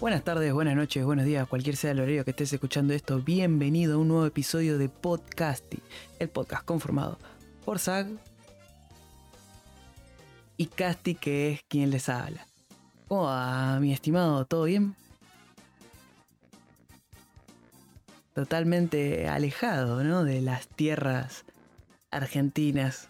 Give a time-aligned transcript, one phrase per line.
[0.00, 3.96] Buenas tardes, buenas noches, buenos días, cualquier sea el horario que estés escuchando esto, bienvenido
[3.96, 5.80] a un nuevo episodio de Podcasty,
[6.20, 7.18] el podcast conformado
[7.64, 8.06] por Zag
[10.56, 12.46] y Casti, que es quien les habla.
[13.08, 14.44] ¿Cómo va, mi estimado?
[14.44, 14.94] ¿Todo bien?
[18.34, 20.22] Totalmente alejado, ¿no?
[20.22, 21.44] De las tierras
[22.12, 23.08] argentinas.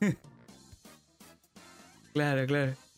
[2.12, 2.89] claro, claro.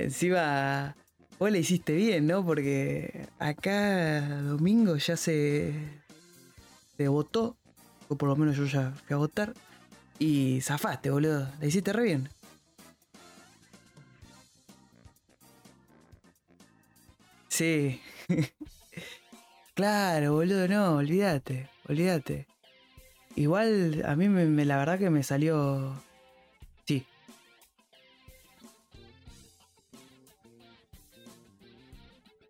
[0.00, 0.96] Encima,
[1.38, 2.44] vos le hiciste bien, ¿no?
[2.44, 5.74] Porque acá domingo ya se,
[6.96, 7.58] se votó,
[8.08, 9.52] o por lo menos yo ya fui a votar,
[10.18, 11.48] y zafaste, boludo.
[11.60, 12.28] Le hiciste re bien.
[17.48, 18.00] Sí.
[19.74, 22.46] claro, boludo, no, olvídate, olvídate.
[23.36, 25.92] Igual a mí me, la verdad que me salió...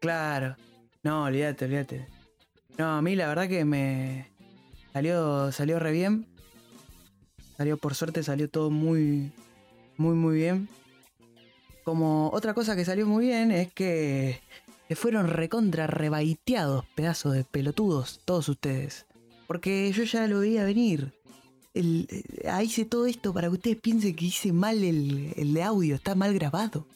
[0.01, 0.56] Claro.
[1.03, 2.06] No, olvídate, olvídate.
[2.79, 4.27] No, a mí la verdad que me
[4.93, 6.27] salió salió re bien.
[7.56, 9.33] Salió por suerte, salió todo muy
[9.98, 10.69] muy muy bien.
[11.84, 14.41] Como otra cosa que salió muy bien es que
[14.89, 19.06] se fueron recontra rebaiteados, pedazos de pelotudos, todos ustedes.
[19.47, 21.12] Porque yo ya lo veía venir.
[21.75, 25.62] El, eh, hice todo esto para que ustedes piensen que hice mal el, el de
[25.62, 26.87] audio, está mal grabado.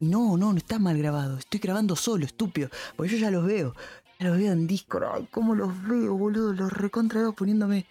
[0.00, 1.38] Y no, no, no está mal grabado.
[1.38, 2.68] Estoy grabando solo, estúpido.
[2.96, 3.74] Porque yo ya los veo.
[4.18, 5.04] Ya los veo en Discord.
[5.12, 6.52] Ay, cómo los veo, boludo.
[6.52, 7.86] Los recontra veo poniéndome.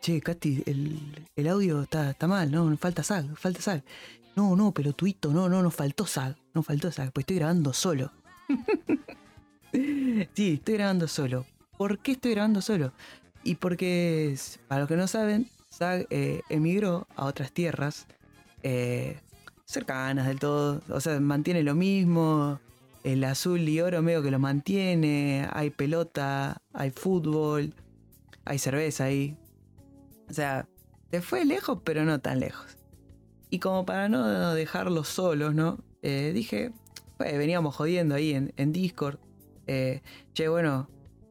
[0.00, 3.84] Che, Katy, el, el audio está, está mal, no, falta sag, falta sag.
[4.34, 6.36] No, no, pero tuito, no, no, no faltó sag.
[6.54, 8.10] No faltó sag, pues estoy grabando solo.
[9.72, 11.46] sí, estoy grabando solo.
[11.76, 12.92] ¿Por qué estoy grabando solo?
[13.44, 14.36] Y porque,
[14.68, 18.06] para los que no saben, Zag eh, emigró a otras tierras
[18.62, 19.18] eh,
[19.72, 20.82] cercanas del todo.
[20.88, 22.60] O sea, mantiene lo mismo.
[23.04, 25.48] El azul y oro medio que lo mantiene.
[25.52, 27.74] Hay pelota, hay fútbol,
[28.44, 29.36] hay cerveza ahí.
[30.30, 30.68] O sea,
[31.10, 32.76] se fue lejos, pero no tan lejos.
[33.50, 35.78] Y como para no dejarlos solos, ¿no?
[36.02, 36.72] Eh, dije,
[37.18, 39.18] pues veníamos jodiendo ahí en, en Discord.
[39.66, 40.88] che, bueno,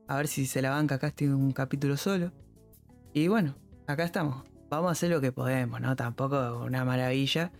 [0.07, 2.31] a ver si se la banca acá estoy un capítulo solo.
[3.13, 3.55] Y bueno,
[3.87, 4.43] acá estamos.
[4.69, 5.95] Vamos a hacer lo que podemos, ¿no?
[5.95, 7.51] Tampoco una maravilla.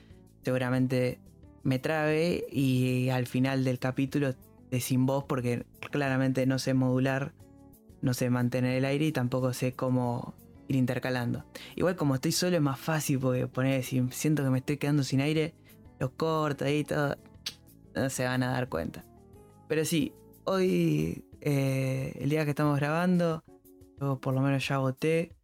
[0.44, 1.20] Seguramente
[1.64, 4.34] me trabe y al final del capítulo
[4.70, 7.34] de sin voz porque claramente no sé modular,
[8.02, 10.34] no sé mantener el aire y tampoco sé cómo
[10.68, 11.46] ir intercalando.
[11.76, 15.04] Igual como estoy solo es más fácil porque poner si siento que me estoy quedando
[15.04, 15.54] sin aire,
[16.00, 17.18] lo corto y todo,
[17.94, 19.06] no se van a dar cuenta.
[19.68, 20.14] Pero sí,
[20.46, 23.44] hoy eh, el día que estamos grabando,
[24.00, 25.36] yo por lo menos ya voté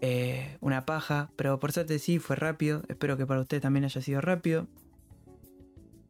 [0.00, 2.82] eh, una paja, pero por suerte sí, fue rápido.
[2.88, 4.66] Espero que para usted también haya sido rápido.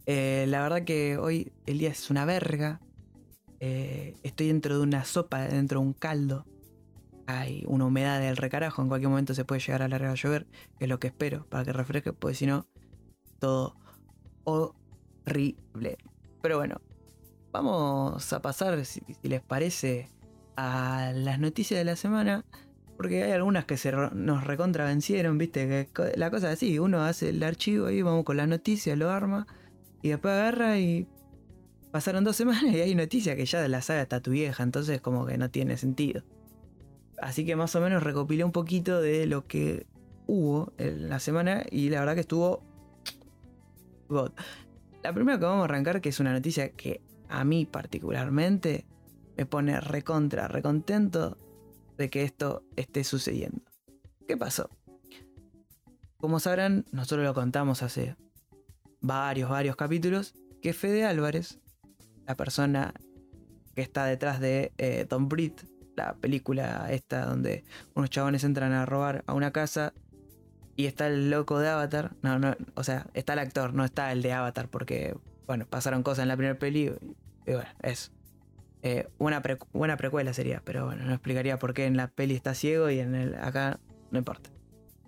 [0.06, 2.80] Eh, la verdad que hoy el día es una verga.
[3.60, 6.46] estoy dentro de una sopa, dentro de un caldo.
[7.26, 10.46] Hay una humedad del recarajo, en cualquier momento se puede llegar a a llover,
[10.78, 12.66] que es lo que espero para que refresque, porque si no,
[13.38, 13.76] todo
[14.44, 15.96] horrible.
[16.42, 16.82] Pero bueno,
[17.54, 20.10] Vamos a pasar, si, les parece,
[20.56, 22.44] a las noticias de la semana.
[22.96, 27.30] Porque hay algunas que se nos recontravencieron, viste, que la cosa es así, uno hace
[27.30, 29.46] el archivo y vamos con las noticias, lo arma,
[30.00, 31.08] y después agarra y
[31.90, 35.00] pasaron dos semanas y hay noticias que ya de la saga está tu vieja, entonces
[35.00, 36.22] como que no tiene sentido.
[37.20, 39.86] Así que más o menos recopilé un poquito de lo que
[40.26, 42.62] hubo en la semana y la verdad que estuvo...
[45.02, 48.86] La primera que vamos a arrancar, que es una noticia que a mí particularmente,
[49.36, 51.36] me pone recontra, recontento
[51.96, 53.62] de que esto esté sucediendo.
[54.26, 54.70] ¿Qué pasó?
[56.16, 58.16] Como sabrán, nosotros lo contamos hace
[59.00, 61.58] varios, varios capítulos, que Fede Álvarez,
[62.26, 62.94] la persona
[63.74, 65.60] que está detrás de eh, Don Brit,
[65.96, 67.64] la película esta donde
[67.94, 69.92] unos chabones entran a robar a una casa
[70.76, 74.10] y está el loco de Avatar, no, no, o sea, está el actor, no está
[74.10, 75.14] el de Avatar porque
[75.46, 76.92] bueno, pasaron cosas en la primera peli
[77.46, 78.10] y, bueno, eso.
[78.86, 79.42] Eh, una
[79.72, 83.00] buena precuela sería, pero bueno, no explicaría por qué en la peli está ciego y
[83.00, 84.50] en el acá no importa.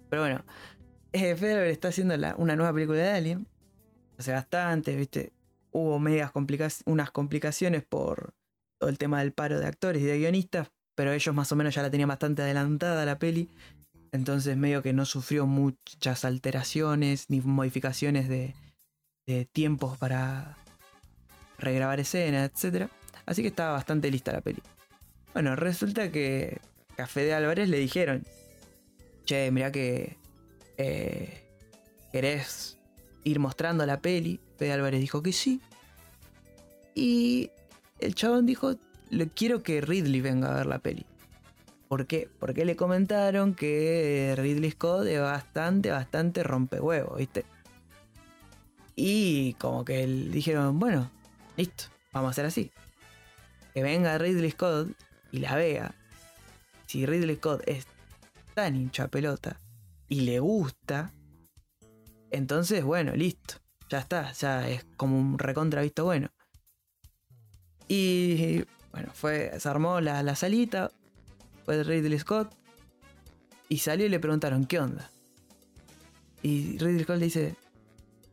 [0.09, 0.47] Pero bueno,
[1.13, 3.47] eh, Federer está haciendo una nueva película de Alien.
[4.17, 5.35] Hace bastante, viste.
[5.73, 6.33] Hubo medias
[6.87, 8.33] unas complicaciones por
[8.79, 11.75] todo el tema del paro de actores y de guionistas, pero ellos más o menos
[11.75, 13.51] ya la tenían bastante adelantada la peli.
[14.11, 18.55] Entonces medio que no sufrió muchas alteraciones ni modificaciones de,
[19.27, 20.57] de tiempos para
[21.59, 22.89] regrabar escenas, etc.
[23.27, 24.63] Así que estaba bastante lista la peli.
[25.35, 26.61] Bueno, resulta que
[26.97, 28.25] a Fede Álvarez le dijeron,
[29.25, 30.17] che, mira que
[30.79, 31.43] eh,
[32.13, 32.79] querés
[33.25, 34.41] ir mostrando la peli.
[34.57, 35.61] Fede Álvarez dijo que sí.
[36.95, 37.51] Y
[37.99, 38.77] el chabón dijo,
[39.35, 41.05] quiero que Ridley venga a ver la peli.
[41.89, 42.29] ¿Por qué?
[42.41, 47.45] Porque le comentaron que Ridley Scott es bastante, bastante rompehuevo, ¿viste?
[48.97, 51.11] Y como que dijeron, bueno,
[51.57, 52.71] listo, vamos a hacer así.
[53.77, 54.89] Que venga Ridley Scott
[55.33, 55.95] y la vea.
[56.87, 57.87] Si Ridley Scott es
[58.55, 59.61] tan hincha pelota
[60.09, 61.13] y le gusta,
[62.31, 63.57] entonces, bueno, listo.
[63.91, 66.31] Ya está, ya es como un recontra visto bueno.
[67.87, 70.91] Y bueno, fue, se armó la, la salita,
[71.67, 72.57] fue Ridley Scott,
[73.69, 75.11] y salió y le preguntaron, ¿qué onda?
[76.41, 77.57] Y Ridley Scott le dice,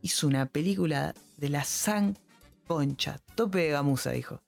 [0.00, 2.16] hizo una película de la San
[2.66, 4.40] Concha, tope de gamuza, dijo.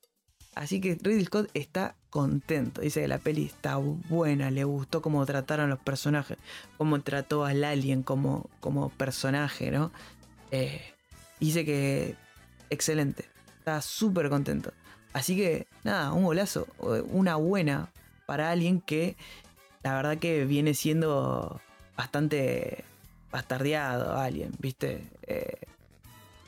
[0.57, 2.81] Así que Ridley Scott está contento.
[2.81, 6.39] Dice que la peli está buena, le gustó cómo trataron los personajes,
[6.79, 9.93] cómo trató al alien como, como personaje, ¿no?
[10.51, 10.81] Eh,
[11.41, 12.17] dice que
[12.71, 13.27] excelente,
[13.59, 14.73] está súper contento.
[15.13, 16.67] Así que nada, un golazo,
[17.11, 17.91] una buena
[18.25, 19.15] para alguien que
[19.83, 21.61] la verdad que viene siendo
[21.99, 22.83] bastante
[23.31, 25.07] bastardeado Alien, ¿viste?
[25.27, 25.59] Eh,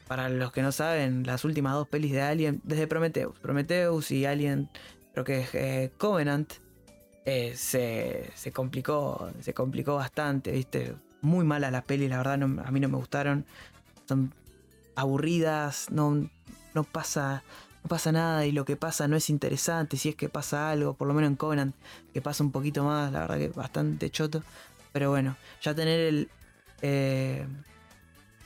[0.09, 4.27] para los que no saben, las últimas dos pelis de Alien, desde Prometheus, Prometheus y
[4.27, 4.69] Alien,
[5.13, 6.55] creo que es eh, Covenant,
[7.25, 10.97] eh, se, se, complicó, se complicó bastante, ¿viste?
[11.21, 13.45] Muy malas las pelis, la verdad, a mí no me gustaron.
[14.07, 14.33] Son
[14.97, 16.29] aburridas, no,
[16.75, 17.43] no pasa
[17.83, 20.95] no pasa nada y lo que pasa no es interesante, si es que pasa algo,
[20.95, 21.75] por lo menos en Covenant,
[22.13, 24.43] que pasa un poquito más, la verdad que bastante choto.
[24.93, 26.29] Pero bueno, ya tener el,
[26.83, 27.47] eh,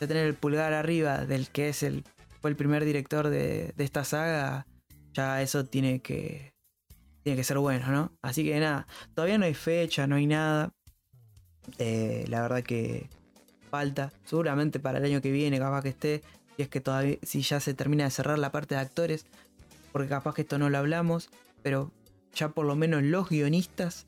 [0.07, 2.05] tener el pulgar arriba del que es el,
[2.41, 4.67] fue el primer director de, esta saga,
[5.13, 6.53] ya eso tiene que,
[7.23, 8.13] tiene que ser bueno, ¿no?
[8.23, 10.73] Así que nada, todavía no hay fecha, no hay nada.
[11.79, 13.09] Eh, la verdad que
[13.71, 16.23] falta, seguramente para el año que viene, capaz que esté,
[16.57, 19.27] si es que todavía, si ya se termina de cerrar la parte de actores,
[19.93, 21.31] porque capaz que esto no lo hablamos,
[21.63, 21.93] pero
[22.35, 24.07] ya por lo menos los guionistas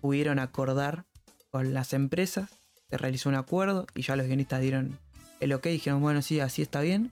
[0.00, 1.04] pudieron acordar
[1.50, 2.58] con las empresas
[2.90, 4.98] se realizó un acuerdo y ya los guionistas dieron
[5.40, 7.10] el ok, dijeron, bueno, sí, así está bien.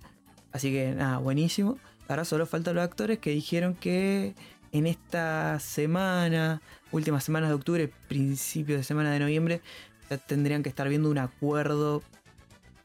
[0.52, 1.78] Así que nada, buenísimo.
[2.08, 4.34] Ahora solo faltan los actores que dijeron que
[4.72, 6.62] en esta semana,
[6.92, 9.60] últimas semanas de octubre, principios de semana de noviembre,
[10.08, 12.02] ya tendrían que estar viendo un acuerdo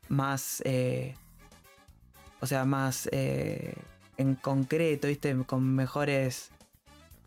[0.10, 1.16] más, eh,
[2.40, 3.76] o sea, más eh,
[4.18, 5.36] en concreto, ¿viste?
[5.46, 6.50] Con mejores,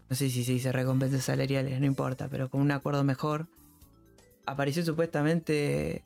[0.08, 3.46] no sé si se dice recompensas salariales, no importa, pero con un acuerdo mejor
[4.46, 6.02] apareció supuestamente.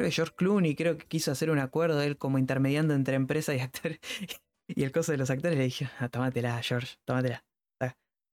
[0.00, 3.54] Creo que George Clooney creo que quiso hacer un acuerdo él como intermediando entre empresa
[3.54, 3.98] y actores.
[4.66, 7.44] y el coso de los actores le dijo, ah, tómatela, George, tómatela.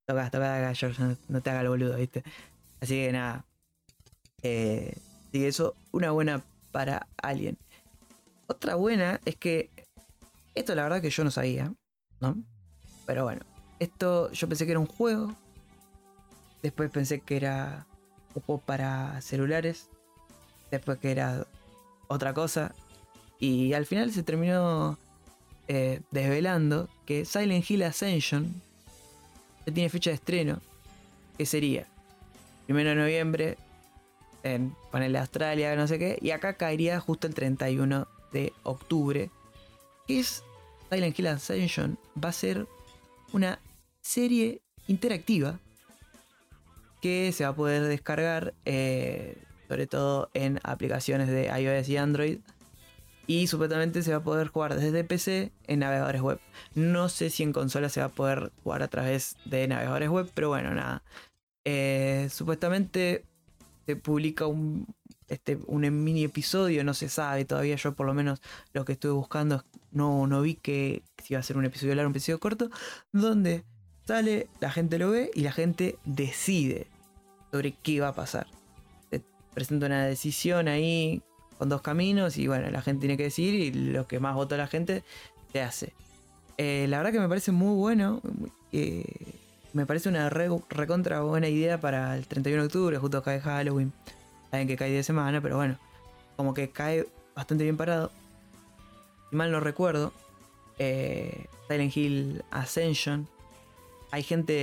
[0.06, 2.24] Toca, toca, George, no, te haga el boludo, ¿viste?
[2.80, 3.44] Así que nada.
[4.44, 4.96] Eh,
[5.34, 6.42] que eso, una buena
[6.72, 7.58] para alguien.
[8.48, 9.70] Otra buena es que.
[10.56, 11.74] Esto la verdad que yo no sabía,
[12.22, 12.38] ¿no?
[13.06, 13.42] Pero bueno.
[13.80, 15.36] Esto yo pensé que era un juego.
[16.64, 17.86] Después pensé que era
[18.66, 19.90] para celulares,
[20.72, 21.46] después que era
[22.08, 22.74] otra cosa,
[23.40, 24.98] y al final se terminó
[25.68, 28.62] eh, desvelando que Silent Hill Ascension
[29.66, 30.62] ya tiene fecha de estreno,
[31.38, 31.88] que sería
[32.68, 33.58] 1 de noviembre
[34.44, 39.30] en ponerle Australia, no sé qué, y acá caería justo el 31 de octubre,
[40.08, 40.44] que es
[40.90, 42.66] Silent Hill Ascension, va a ser
[43.34, 43.60] una
[44.02, 45.60] serie interactiva
[47.02, 52.40] que se va a poder descargar eh, sobre todo en aplicaciones de iOS y Android.
[53.26, 56.40] Y supuestamente se va a poder jugar desde PC en navegadores web.
[56.76, 60.32] No sé si en consola se va a poder jugar a través de navegadores web,
[60.34, 61.04] pero bueno, nada.
[61.66, 63.26] Eh, supuestamente
[63.86, 64.88] se publica un,
[65.28, 67.76] este, un mini episodio, no se sabe todavía.
[67.76, 71.44] Yo, por lo menos, lo que estuve buscando, no, no vi que si iba a
[71.44, 72.70] ser un episodio largo un episodio corto,
[73.12, 73.66] donde
[74.08, 76.88] Sale, la gente lo ve y la gente decide
[77.52, 78.48] sobre qué va a pasar.
[79.58, 81.24] Se presenta una decisión ahí
[81.58, 84.56] con dos caminos y bueno, la gente tiene que decidir y lo que más vota
[84.56, 85.04] la gente
[85.52, 85.94] se hace.
[86.60, 88.22] Eh, la verdad que me parece muy bueno.
[88.72, 89.04] Eh,
[89.74, 93.92] me parece una recontra buena idea para el 31 de octubre, justo cae Halloween.
[94.52, 95.80] Saben que cae de semana, pero bueno,
[96.36, 98.12] como que cae bastante bien parado.
[99.32, 100.14] Si mal no recuerdo,
[100.78, 103.28] eh, Silent Hill Ascension
[104.12, 104.54] hay gente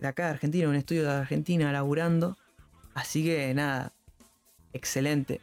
[0.00, 2.36] de acá, de Argentina, un estudio de Argentina laburando.
[2.92, 3.92] Así que nada,
[4.72, 5.40] excelente.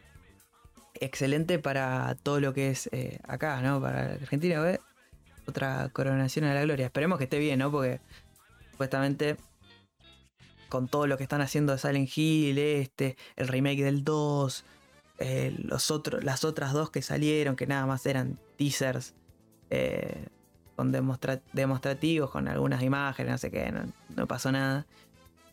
[0.94, 3.80] Excelente para todo lo que es eh, acá, ¿no?
[3.80, 4.62] Para Argentina.
[5.46, 6.86] Otra coronación a la gloria.
[6.86, 7.70] Esperemos que esté bien, ¿no?
[7.70, 8.00] Porque
[8.70, 9.36] supuestamente
[10.70, 14.64] con todo lo que están haciendo de Silent Hill, este, el remake del 2,
[15.18, 19.14] eh, los otros, las otras dos que salieron, que nada más eran teasers
[19.68, 20.28] eh,
[20.76, 23.70] con demostrativos, con algunas imágenes, no sé qué,
[24.16, 24.86] no, pasó nada.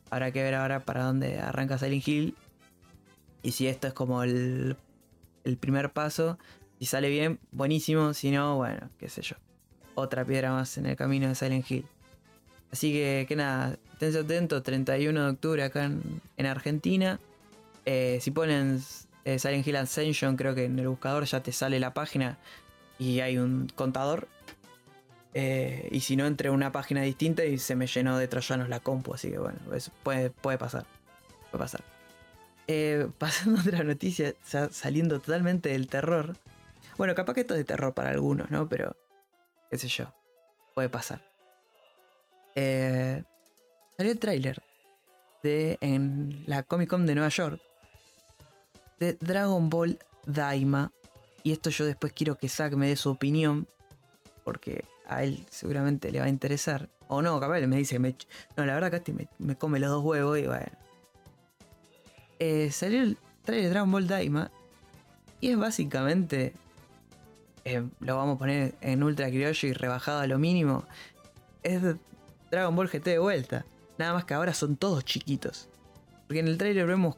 [0.10, 2.36] Habrá que ver ahora para dónde arranca Silent Hill.
[3.44, 4.78] Y si esto es como el,
[5.44, 6.38] el primer paso,
[6.80, 8.14] si sale bien, buenísimo.
[8.14, 9.36] Si no, bueno, qué sé yo.
[9.96, 11.86] Otra piedra más en el camino de Silent Hill.
[12.72, 17.20] Así que, que nada, esténse atentos, 31 de octubre acá en, Argentina.
[17.86, 18.82] Eh, si ponen
[19.26, 22.38] eh, Silent Hill Ascension, creo que en el buscador ya te sale la página
[23.00, 24.28] y hay un contador.
[25.34, 28.70] Eh, y si no, entré a una página distinta y se me llenó de troyanos
[28.70, 29.60] la compu, así que bueno,
[30.04, 30.86] puede, puede pasar.
[31.52, 31.97] Puede pasar.
[33.18, 34.34] pasando a otra noticia,
[34.72, 36.38] saliendo totalmente del terror.
[36.98, 38.68] Bueno, capaz que esto es de terror para algunos, ¿no?
[38.68, 38.96] Pero,
[39.70, 40.14] qué sé yo,
[40.74, 41.22] puede pasar.
[42.56, 43.24] Eh,
[43.96, 44.64] salió el tráiler
[45.44, 47.62] de en la Comic Con de Nueva York
[49.00, 50.92] de Dragon Ball Daima.
[51.44, 53.68] Y esto yo después quiero que Zack me dé su opinión.
[54.44, 56.90] Porque a él seguramente le va a interesar.
[57.08, 60.38] O no, capaz me dice, no, la verdad que este me, come los dos huevos
[60.40, 60.87] y bueno.
[62.40, 64.52] Eh, salió el trailer de Dragon Ball Daima.
[65.40, 66.54] Y es básicamente.
[67.66, 70.86] Eh, lo vamos a poner en ultra criollo y rebajado a lo mínimo.
[71.64, 71.82] Es
[72.50, 73.66] Dragon Ball GT de vuelta.
[73.98, 75.70] Nada más que ahora son todos chiquitos.
[76.28, 77.16] Porque en el trailer vemos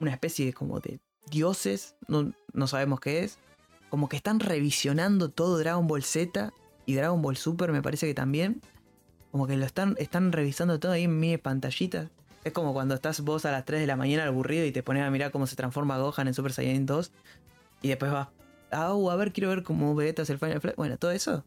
[0.00, 3.38] una especie de como de dioses, no, no sabemos qué es.
[3.88, 6.52] Como que están revisionando todo Dragon Ball Z
[6.86, 8.60] y Dragon Ball Super me parece que también.
[9.30, 12.10] Como que lo están, están revisando todo ahí en mini pantallitas.
[12.44, 15.02] Es como cuando estás vos a las 3 de la mañana aburrido y te pones
[15.02, 17.10] a mirar cómo se transforma Gohan en Super Saiyan 2.
[17.80, 18.28] Y después vas,
[18.70, 20.76] ah, a ver, quiero ver cómo Vegeta es el Final Flash.
[20.76, 21.42] Bueno, todo eso.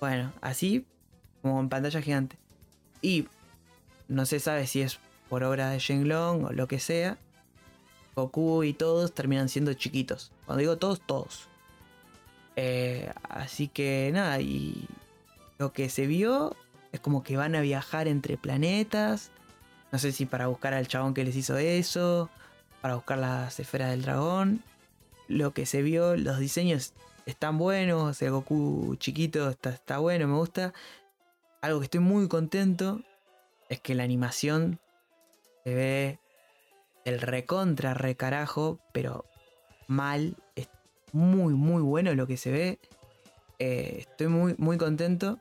[0.00, 0.86] Bueno, así
[1.42, 2.38] como en pantalla gigante.
[3.02, 3.28] Y
[4.08, 7.18] no se sabe si es por obra de Shenlong o lo que sea.
[8.16, 10.32] Goku y todos terminan siendo chiquitos.
[10.46, 11.48] Cuando digo todos, todos.
[12.56, 14.88] Eh, así que nada, y
[15.58, 16.56] lo que se vio
[16.92, 19.30] es como que van a viajar entre planetas.
[19.94, 22.28] No sé si para buscar al chabón que les hizo eso,
[22.82, 24.60] para buscar las esferas del dragón.
[25.28, 26.94] Lo que se vio, los diseños
[27.26, 30.74] están buenos, el Goku chiquito está, está bueno, me gusta
[31.60, 33.02] algo que estoy muy contento
[33.68, 34.80] es que la animación
[35.62, 36.18] se ve
[37.04, 39.26] el recontra recarajo, pero
[39.86, 40.34] mal.
[40.56, 40.68] Es
[41.12, 42.80] muy, muy bueno lo que se ve.
[43.60, 45.38] Eh, estoy muy, muy contento.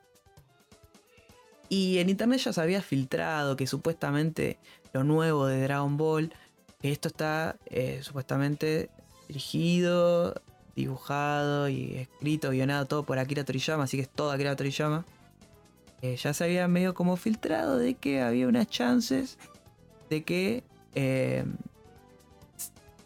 [1.73, 4.59] Y en internet ya se había filtrado que supuestamente
[4.93, 6.31] lo nuevo de Dragon Ball,
[6.79, 8.91] que esto está eh, supuestamente
[9.27, 10.39] dirigido,
[10.75, 15.03] dibujado y escrito, guionado todo por Akira Toriyama, así que es todo Akira Toriyama.
[16.03, 19.39] Eh, ya se había medio como filtrado de que había unas chances
[20.11, 20.63] de que
[20.93, 21.43] eh,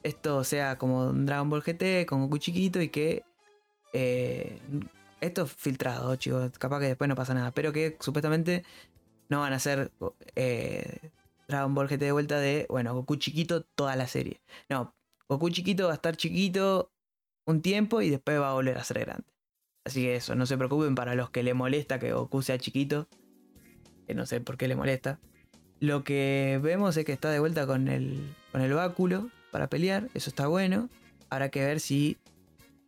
[0.04, 3.24] esto sea como Dragon Ball GT con Goku y que
[5.22, 8.64] esto es filtrado, chicos, capaz que después no pasa nada, pero que supuestamente
[9.30, 9.92] no van a ser
[11.48, 14.42] Dragon Ball GT de vuelta de, bueno, Goku chiquito toda la serie.
[14.70, 14.96] No,
[15.30, 16.92] Goku chiquito va a estar chiquito
[17.46, 19.26] un tiempo y después va a volver a ser grande.
[19.86, 23.08] Así que eso, no se preocupen para los que le molesta que Goku sea chiquito.
[24.06, 25.20] Que no sé por qué le molesta.
[25.80, 30.10] Lo que vemos es que está de vuelta con el, con el báculo para pelear.
[30.14, 30.90] Eso está bueno.
[31.30, 32.18] Habrá que ver si,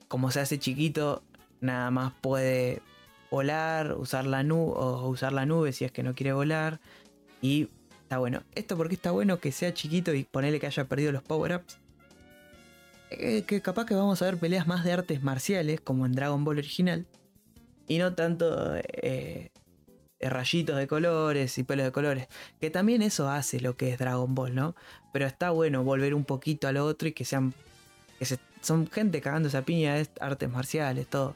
[0.10, 1.24] como se hace chiquito,
[1.62, 2.82] nada más puede
[3.30, 6.80] volar, usar la nube o usar la nube si es que no quiere volar.
[7.42, 7.70] Y
[8.04, 8.44] está bueno.
[8.56, 11.78] Esto porque está bueno que sea chiquito y ponerle que haya perdido los power-ups.
[13.12, 16.44] Eh, que capaz que vamos a ver peleas más de artes marciales, como en Dragon
[16.44, 17.08] Ball original,
[17.88, 19.50] y no tanto eh,
[20.22, 22.28] rayitos de colores y pelos de colores,
[22.60, 24.76] que también eso hace lo que es Dragon Ball, ¿no?
[25.12, 27.54] Pero está bueno volver un poquito a lo otro y que sean,
[28.20, 28.28] que
[28.62, 31.36] son gente cagando esa piña, es artes marciales, todo.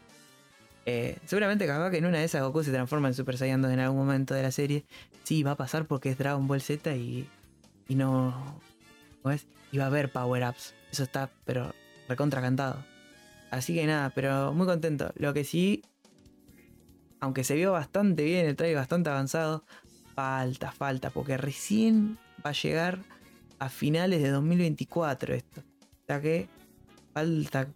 [0.85, 3.71] Eh, seguramente capaz que en una de esas Goku se transforma en Super Saiyan 2
[3.71, 4.85] en algún momento de la serie.
[5.23, 7.27] Sí, va a pasar porque es Dragon Ball Z y,
[7.87, 8.59] y no...
[9.21, 9.47] ¿Cómo es?
[9.71, 10.73] Y va a haber power-ups.
[10.91, 11.73] Eso está, pero
[12.09, 12.83] recontra cantado.
[13.51, 15.11] Así que nada, pero muy contento.
[15.15, 15.83] Lo que sí,
[17.19, 19.63] aunque se vio bastante bien el trailer, bastante avanzado,
[20.13, 22.99] falta, falta, porque recién va a llegar
[23.59, 25.61] a finales de 2024 esto.
[25.61, 26.49] O sea que
[27.13, 27.67] falta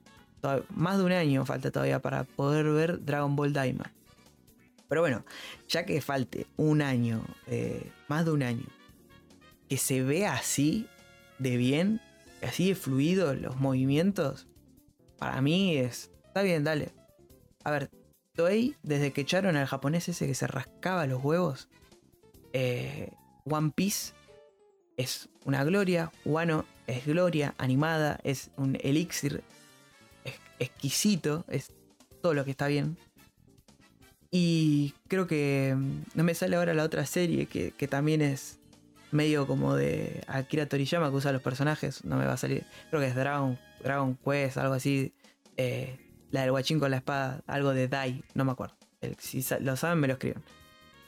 [0.70, 3.92] más de un año falta todavía para poder ver Dragon Ball Daima.
[4.88, 5.26] Pero bueno,
[5.68, 8.66] ya que falte un año, eh, más de un año,
[9.68, 10.88] que se vea así
[11.40, 12.02] de bien,
[12.42, 14.48] así de fluido los movimientos,
[15.18, 16.12] para mí es.
[16.28, 16.94] Está bien, dale.
[17.64, 17.90] A ver,
[18.34, 21.68] Toei, desde que echaron al japonés ese que se rascaba los huevos,
[22.54, 23.12] eh,
[23.44, 24.14] One Piece
[24.96, 26.12] es una gloria.
[26.24, 29.44] Wano es gloria, animada, es un elixir
[30.60, 31.72] exquisito, es
[32.22, 32.98] todo lo que está bien.
[34.32, 38.60] Y creo que mm, no me sale ahora la otra serie que, también es
[39.12, 42.04] medio como de Akira Toriyama que usa los personajes.
[42.04, 42.66] No me va a salir.
[42.90, 45.14] Creo que es Dragon, Dragon Quest, algo así.
[45.56, 45.98] Eh,
[46.32, 48.76] la del guachín con la espada, algo de Dai, no me acuerdo.
[49.18, 50.44] si lo saben, me lo escriben.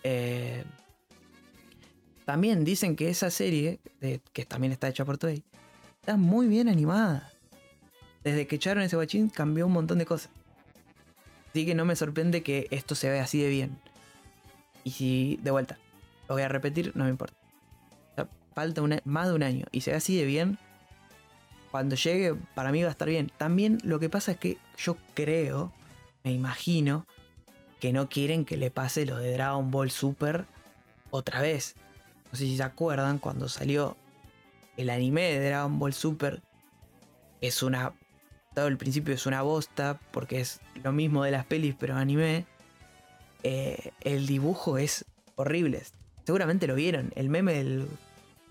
[0.03, 0.63] Eh,
[2.25, 3.79] también dicen que esa serie,
[4.31, 5.43] que también está hecha por Toei,
[5.99, 7.31] está muy bien animada.
[8.23, 10.29] Desde que echaron ese guachín cambió un montón de cosas.
[11.49, 13.79] Así que no me sorprende que esto se vea así de bien.
[14.83, 15.77] Y si, de vuelta,
[16.27, 17.35] lo voy a repetir, no me importa.
[18.53, 20.57] falta más de un año y se ve así de bien.
[21.71, 23.31] Cuando llegue, para mí va a estar bien.
[23.37, 25.71] También lo que pasa es que yo creo,
[26.23, 27.05] me imagino,
[27.79, 30.45] que no quieren que le pase lo de Dragon Ball Super
[31.11, 31.75] otra vez.
[32.31, 33.95] No sé si se acuerdan cuando salió
[34.77, 36.41] el anime de Dragon Ball Super.
[37.41, 37.93] Es una
[38.53, 42.45] todo el principio es una bosta, porque es lo mismo de las pelis, pero anime.
[43.43, 45.81] Eh, el dibujo es horrible.
[46.25, 47.11] Seguramente lo vieron.
[47.15, 47.87] El meme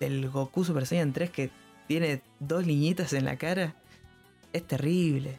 [0.01, 1.51] del, Goku Super Saiyan 3 que
[1.87, 3.75] tiene dos liñitas en la cara.
[4.53, 5.39] Es terrible.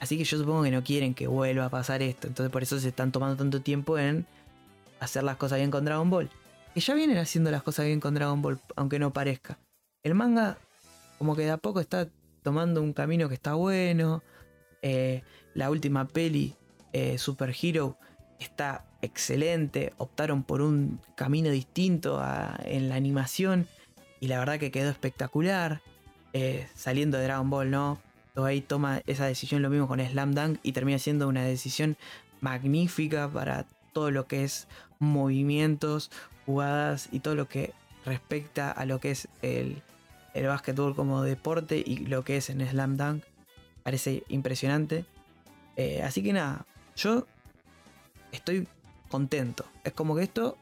[0.00, 2.26] Así que yo supongo que no quieren que vuelva a pasar esto.
[2.26, 4.26] Entonces por eso se están tomando tanto tiempo en
[5.00, 6.30] hacer las cosas bien con Dragon Ball.
[6.74, 9.58] Que ya vienen haciendo las cosas bien con Dragon Ball, aunque no parezca.
[10.02, 10.58] El manga
[11.18, 12.08] como que de a poco está
[12.44, 14.22] tomando un camino que está bueno.
[14.82, 15.22] Eh,
[15.54, 16.54] la última peli,
[16.92, 17.98] eh, Super Hero,
[18.38, 19.92] está excelente.
[19.96, 22.22] Optaron por un camino distinto
[22.64, 23.66] en la animación
[24.20, 25.80] y la verdad que quedó espectacular.
[26.34, 27.98] Eh, saliendo de Dragon Ball, ¿no?
[28.36, 31.96] ahí toma esa decisión lo mismo con Slam Dunk y termina siendo una decisión
[32.40, 34.66] magnífica para todo lo que es
[34.98, 36.10] movimientos,
[36.44, 37.72] jugadas y todo lo que
[38.04, 39.82] respecta a lo que es el,
[40.34, 43.24] el básquetbol como deporte y lo que es en Slam Dunk.
[43.82, 45.04] Parece impresionante.
[45.76, 46.66] Eh, así que nada,
[46.96, 47.26] yo
[48.32, 48.66] estoy
[49.08, 49.64] contento.
[49.84, 50.58] Es como que esto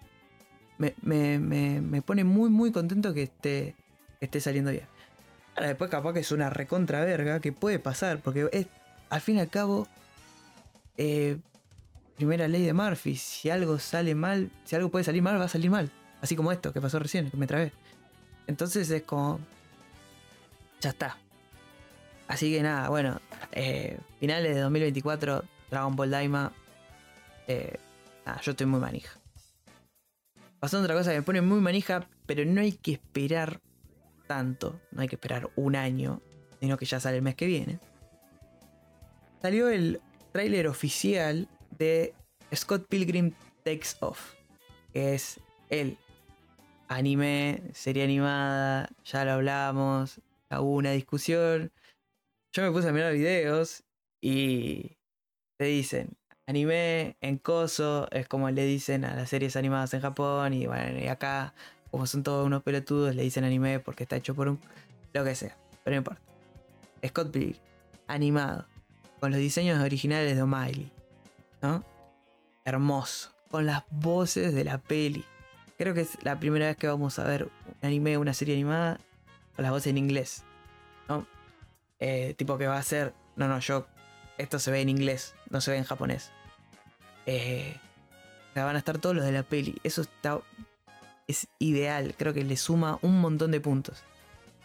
[0.79, 3.75] me, pone muy, muy contento que esté,
[4.21, 4.87] esté saliendo bien.
[5.55, 8.67] Ahora después capaz que es una recontra verga, que puede pasar, porque es,
[9.11, 9.87] al fin y al cabo,
[10.97, 11.39] eh,
[12.17, 15.49] primera ley de Murphy, si algo sale mal, si algo puede salir mal, va a
[15.49, 15.91] salir mal.
[16.21, 17.73] Así como esto que pasó recién, que me trabé.
[18.47, 19.41] Entonces es como,
[20.83, 21.17] ya está.
[22.29, 23.21] Así que nada, bueno,
[23.53, 26.53] eh, finales de 2024, Dragon Ball Daima.
[27.47, 27.79] Eh,
[28.27, 29.19] nada, yo estoy muy manija.
[30.61, 33.61] Pasando otra cosa que me pone muy manija, pero no hay que esperar
[34.27, 36.21] tanto, no hay que esperar un año,
[36.61, 37.79] sino que ya sale el mes que viene.
[39.41, 40.01] Salió el
[40.33, 42.15] tráiler oficial de
[42.55, 43.33] Scott Pilgrim
[43.65, 44.35] Takes Off,
[44.93, 45.99] que es el
[46.89, 50.21] anime, serie animada, ya lo hablamos,
[50.61, 51.73] hubo una discusión.
[52.53, 53.85] Yo me puse a mirar videos
[54.21, 54.97] y
[55.59, 60.53] te dicen, anime en coso es como le dicen a las series animadas en Japón
[60.53, 61.55] y bueno, y acá,
[61.91, 64.61] como son todos unos pelotudos, le dicen anime porque está hecho por un...
[65.13, 66.23] lo que sea, pero no importa.
[67.07, 67.57] Scott Pilgrim,
[68.07, 68.67] animado,
[69.21, 70.91] con los diseños originales de O'Malley,
[71.63, 71.85] ¿no?
[72.65, 75.25] Hermoso, con las voces de la peli.
[75.79, 79.01] Creo que es la primera vez que vamos a ver un anime, una serie animada
[79.57, 80.45] con las voces en inglés.
[82.05, 83.87] Eh, tipo que va a ser, no, no, yo,
[84.37, 86.33] esto se ve en inglés, no se ve en japonés.
[87.27, 87.77] Eh,
[88.57, 89.77] van a estar todos los de la peli.
[89.85, 90.41] Eso está,
[91.29, 94.03] es ideal, creo que le suma un montón de puntos.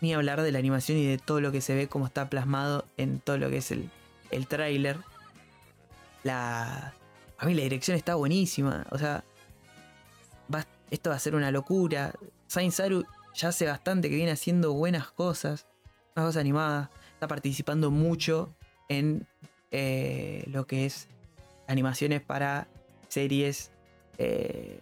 [0.02, 2.86] Ni hablar de la animación y de todo lo que se ve, como está plasmado
[2.98, 3.92] en todo lo que es el,
[4.32, 4.98] el tráiler.
[6.24, 6.94] La,
[7.38, 9.24] a mí la dirección está buenísima, o sea,
[10.92, 12.14] esto va a ser una locura.
[12.48, 13.06] Saint Saru
[13.38, 15.68] ya hace bastante que viene haciendo buenas cosas,
[16.16, 18.56] unas cosas animadas, está participando mucho
[18.90, 19.28] en
[19.72, 21.08] eh, lo que es
[21.68, 22.68] animaciones para
[23.08, 23.72] series
[24.18, 24.82] eh,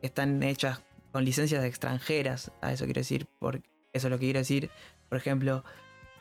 [0.00, 4.26] que están hechas con licencias extranjeras, a eso quiero decir, porque eso es lo que
[4.26, 4.70] quiero decir.
[5.08, 5.64] Por ejemplo,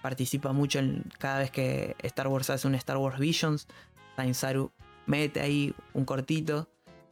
[0.01, 3.67] participa mucho en cada vez que Star Wars hace un Star Wars Visions,
[4.15, 4.71] Saint Saru
[5.05, 6.69] mete ahí un cortito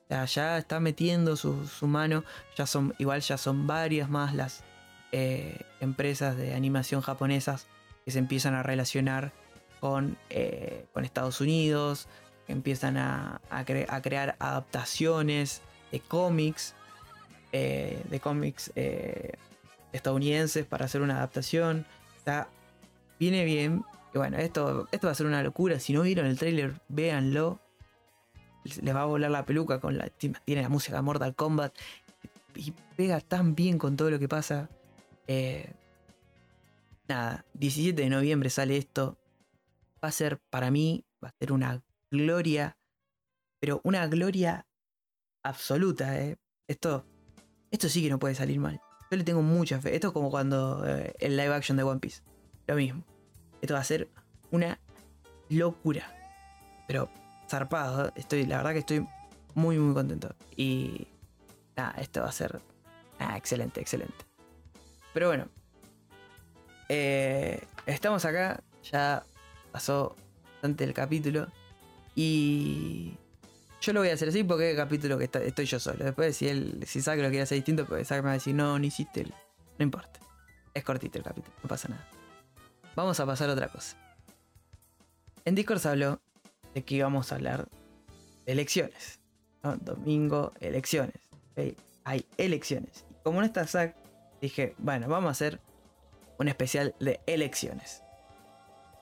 [0.09, 2.23] ya está metiendo su, mano,
[2.55, 4.63] ya son, igual ya son varias más las
[5.11, 7.67] eh, empresas de animación japonesas
[8.05, 9.33] que se empiezan a relacionar
[9.79, 12.07] con, eh, con Estados Unidos,
[12.45, 16.73] que empiezan a, crear adaptaciones de cómics,
[17.51, 18.71] eh, de cómics
[19.91, 21.85] estadounidenses para hacer una adaptación.
[22.15, 22.47] Está,
[23.19, 23.83] viene bien.
[24.13, 25.81] Y bueno, esto, esto va a ser una locura.
[25.81, 27.59] Si no vieron el trailer, véanlo
[28.81, 30.09] les va a volar la peluca con la.
[30.09, 31.73] Tiene la música Mortal Kombat
[32.55, 34.69] y pega tan bien con todo lo que pasa.
[35.27, 35.71] Eh,
[37.07, 39.17] nada, 17 de noviembre sale esto.
[40.03, 42.77] Va a ser para mí, va a ser una gloria,
[43.59, 44.65] pero una gloria
[45.43, 46.19] absoluta.
[46.19, 46.37] ¿eh?
[46.67, 47.05] Esto,
[47.71, 48.81] esto sí que no puede salir mal.
[49.09, 49.95] Yo le tengo mucha fe.
[49.95, 52.21] Esto es como cuando eh, el live action de One Piece.
[52.67, 53.03] Lo mismo.
[53.61, 54.09] Esto va a ser
[54.51, 54.79] una
[55.49, 56.13] locura.
[56.87, 57.09] Pero
[57.47, 58.11] zarpado.
[58.15, 59.07] Estoy, la verdad que estoy
[59.53, 60.35] muy, muy contento.
[60.55, 61.07] Y
[61.75, 62.61] nada, esto va a ser
[63.35, 64.25] excelente, excelente.
[65.13, 65.47] Pero bueno.
[66.89, 68.61] Eh, estamos acá.
[68.91, 69.23] Ya
[69.71, 70.15] pasó
[70.53, 71.47] bastante el capítulo.
[72.15, 73.15] Y
[73.81, 76.03] yo lo voy a hacer así porque es el capítulo que estoy yo solo.
[76.03, 78.55] Después, si él, si Zack lo quiere hacer distinto, pues Zack me va a decir,
[78.55, 79.23] no, no hiciste.
[79.23, 80.19] No importa.
[80.73, 82.07] Es cortito el capítulo, no pasa nada.
[82.95, 83.97] Vamos a pasar a otra cosa.
[85.45, 86.19] En Discord se habló
[86.73, 87.67] de que íbamos a hablar
[88.45, 89.19] de elecciones.
[89.81, 91.15] Domingo, elecciones.
[92.03, 93.05] Hay elecciones.
[93.11, 93.95] Y como no está Zack,
[94.41, 95.59] dije, bueno, vamos a hacer
[96.39, 98.03] un especial de elecciones.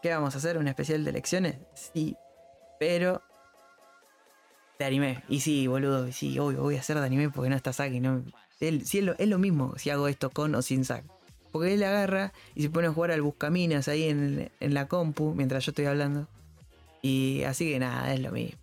[0.02, 0.58] ¿Qué vamos a hacer?
[0.58, 1.58] ¿Un especial de elecciones?
[1.74, 2.16] Sí,
[2.80, 3.22] pero
[4.80, 5.24] de anime.
[5.30, 8.00] Y sí, boludo, sí, obvio, voy a hacer de anime porque no está Zack y
[8.00, 8.24] no.
[8.60, 11.06] Él, sí, es lo, mismo si hago esto con o sin Zack.
[11.52, 15.66] Porque él agarra y se pone a jugar al buscaminas ahí en, la compu mientras
[15.66, 16.28] yo estoy hablando.
[17.06, 18.60] Y así que nada, es lo mismo.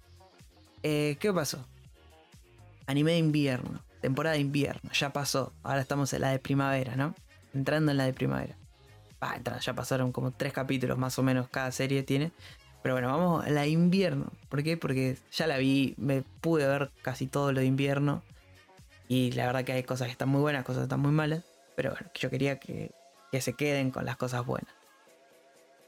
[0.83, 1.65] Eh, ¿Qué pasó?
[2.89, 5.53] Anime de invierno, temporada de invierno, ya pasó.
[5.63, 7.15] Ahora estamos en la de primavera, ¿no?
[7.55, 8.57] Entrando en la de primavera.
[9.61, 12.33] ya pasaron como tres capítulos más o menos cada serie tiene.
[12.83, 14.33] Pero bueno, vamos a la de invierno.
[14.49, 14.77] ¿Por qué?
[14.77, 18.25] Porque ya la vi, me pude ver casi todo lo de invierno.
[19.07, 21.45] Y la verdad que hay cosas que están muy buenas, cosas que están muy malas.
[21.77, 22.91] Pero bueno, yo quería que,
[23.41, 24.75] se queden con las cosas buenas.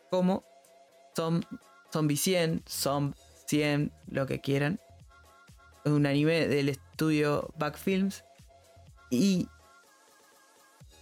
[0.09, 0.45] Como
[1.17, 1.45] son
[1.94, 3.14] Zombie 100, Zombie
[3.46, 4.80] 100, lo que quieran.
[5.85, 8.24] Es un anime del estudio Back Films.
[9.11, 9.46] Y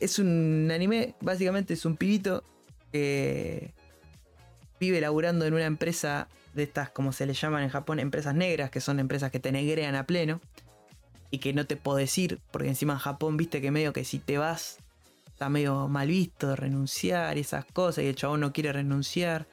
[0.00, 2.44] es un anime, básicamente es un pibito
[2.92, 3.72] que
[4.80, 8.70] vive laburando en una empresa de estas, como se le llaman en Japón, empresas negras,
[8.70, 10.42] que son empresas que te negrean a pleno
[11.30, 14.18] y que no te podés ir, porque encima en Japón viste que medio que si
[14.18, 14.76] te vas
[15.26, 19.46] está medio mal visto renunciar y esas cosas, y el chabón no quiere renunciar,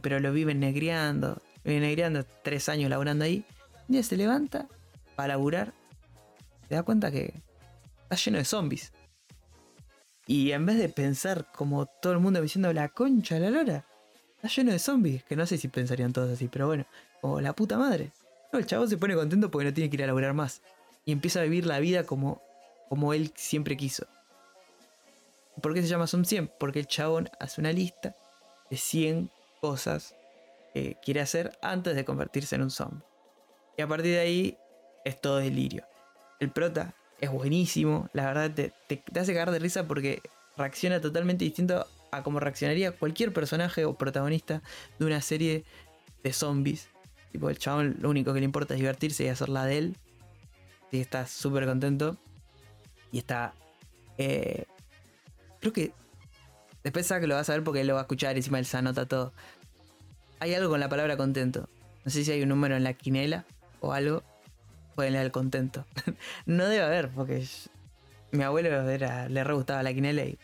[0.00, 3.44] pero lo viven negreando, viven negreando tres años laburando ahí,
[3.88, 4.68] un día se levanta
[5.16, 5.72] para laburar,
[6.68, 7.34] se da cuenta que
[8.02, 8.92] está lleno de zombies.
[10.26, 13.84] Y en vez de pensar como todo el mundo diciendo la concha de la lora,
[14.36, 16.86] está lleno de zombies, que no sé si pensarían todos así, pero bueno,
[17.20, 18.12] como la puta madre.
[18.52, 20.62] No, el chavo se pone contento porque no tiene que ir a laburar más.
[21.04, 22.42] Y empieza a vivir la vida como,
[22.88, 24.06] como él siempre quiso.
[25.60, 26.52] ¿Por qué se llama Som 100?
[26.58, 28.16] Porque el chabón hace una lista
[28.70, 29.30] de 100
[29.62, 30.14] cosas
[30.74, 33.04] que quiere hacer antes de convertirse en un zombie.
[33.78, 34.58] Y a partir de ahí
[35.04, 35.84] es todo delirio.
[36.40, 40.20] El prota es buenísimo, la verdad te, te, hace cagar de risa porque
[40.56, 44.60] reacciona totalmente distinto a cómo reaccionaría cualquier personaje o protagonista
[44.98, 45.64] de una serie
[46.24, 46.88] de zombies.
[47.30, 49.96] Tipo, el chabón lo único que le importa es divertirse y hacerla de él.
[50.90, 52.18] Y está súper contento.
[53.12, 53.54] Y está.
[54.18, 54.66] Eh,
[55.60, 55.92] creo que.
[56.84, 58.76] Después que lo vas a ver porque él lo va a escuchar encima él se
[58.76, 59.32] anota todo.
[60.40, 61.68] Hay algo con la palabra contento.
[62.04, 63.44] No sé si hay un número en la quinela
[63.80, 64.22] o algo.
[64.94, 65.84] Pueden el contento.
[66.46, 67.46] no debe haber, porque
[68.32, 70.38] mi abuelo le re gustaba la quinela y,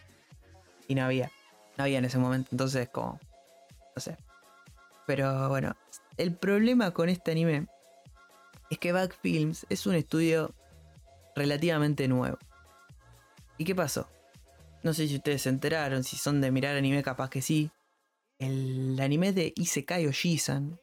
[0.87, 1.31] y no había
[1.79, 2.49] no había en ese momento.
[2.53, 3.19] Entonces, como.
[3.95, 4.17] No sé.
[5.07, 5.75] Pero bueno,
[6.19, 7.69] el problema con este anime
[8.69, 10.55] es que Back Films es un estudio
[11.35, 12.37] relativamente nuevo.
[13.57, 14.09] ¿Y qué pasó?
[14.83, 17.71] No sé si ustedes se enteraron, si son de mirar anime, capaz que sí.
[18.39, 20.79] El anime de Isekai Ojisan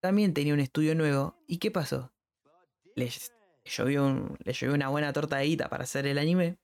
[0.00, 1.36] también tenía un estudio nuevo.
[1.48, 2.12] ¿Y qué pasó?
[2.94, 3.32] Les
[3.64, 4.04] llovió,
[4.72, 6.58] una buena torta de guita para hacer el anime.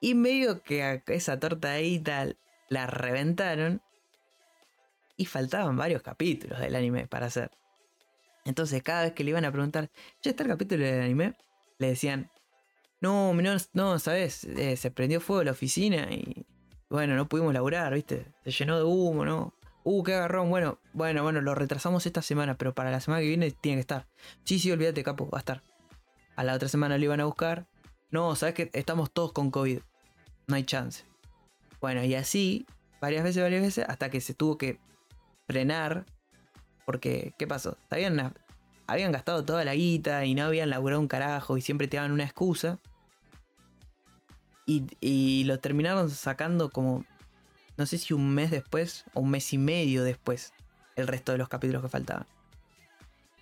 [0.00, 3.82] Y medio que a esa torta ahí tal la reventaron.
[5.16, 7.50] Y faltaban varios capítulos del anime para hacer.
[8.44, 9.90] Entonces, cada vez que le iban a preguntar,
[10.22, 11.34] ¿ya está el capítulo del anime?
[11.78, 12.30] Le decían,
[13.00, 14.44] no, no, no ¿sabes?
[14.44, 16.46] Eh, se prendió fuego la oficina y
[16.90, 18.26] bueno, no pudimos laburar, ¿viste?
[18.44, 19.54] Se llenó de humo, ¿no?
[19.84, 20.50] Uh, qué agarrón.
[20.50, 23.82] Bueno, bueno, bueno, lo retrasamos esta semana, pero para la semana que viene tiene que
[23.82, 24.06] estar.
[24.44, 25.62] Sí, sí, olvídate, capo, va a estar.
[26.36, 27.66] A la otra semana lo iban a buscar.
[28.10, 29.80] No, sabes que estamos todos con COVID
[30.48, 31.04] no hay chance.
[31.80, 32.66] Bueno, y así,
[33.00, 34.80] varias veces, varias veces, hasta que se tuvo que
[35.46, 36.06] frenar.
[36.84, 37.76] Porque, ¿qué pasó?
[37.90, 38.34] Habían,
[38.86, 42.12] habían gastado toda la guita y no habían laburado un carajo y siempre te daban
[42.12, 42.78] una excusa.
[44.68, 47.06] Y, y lo terminaron sacando como,
[47.78, 50.52] no sé si un mes después o un mes y medio después,
[50.94, 52.26] el resto de los capítulos que faltaban.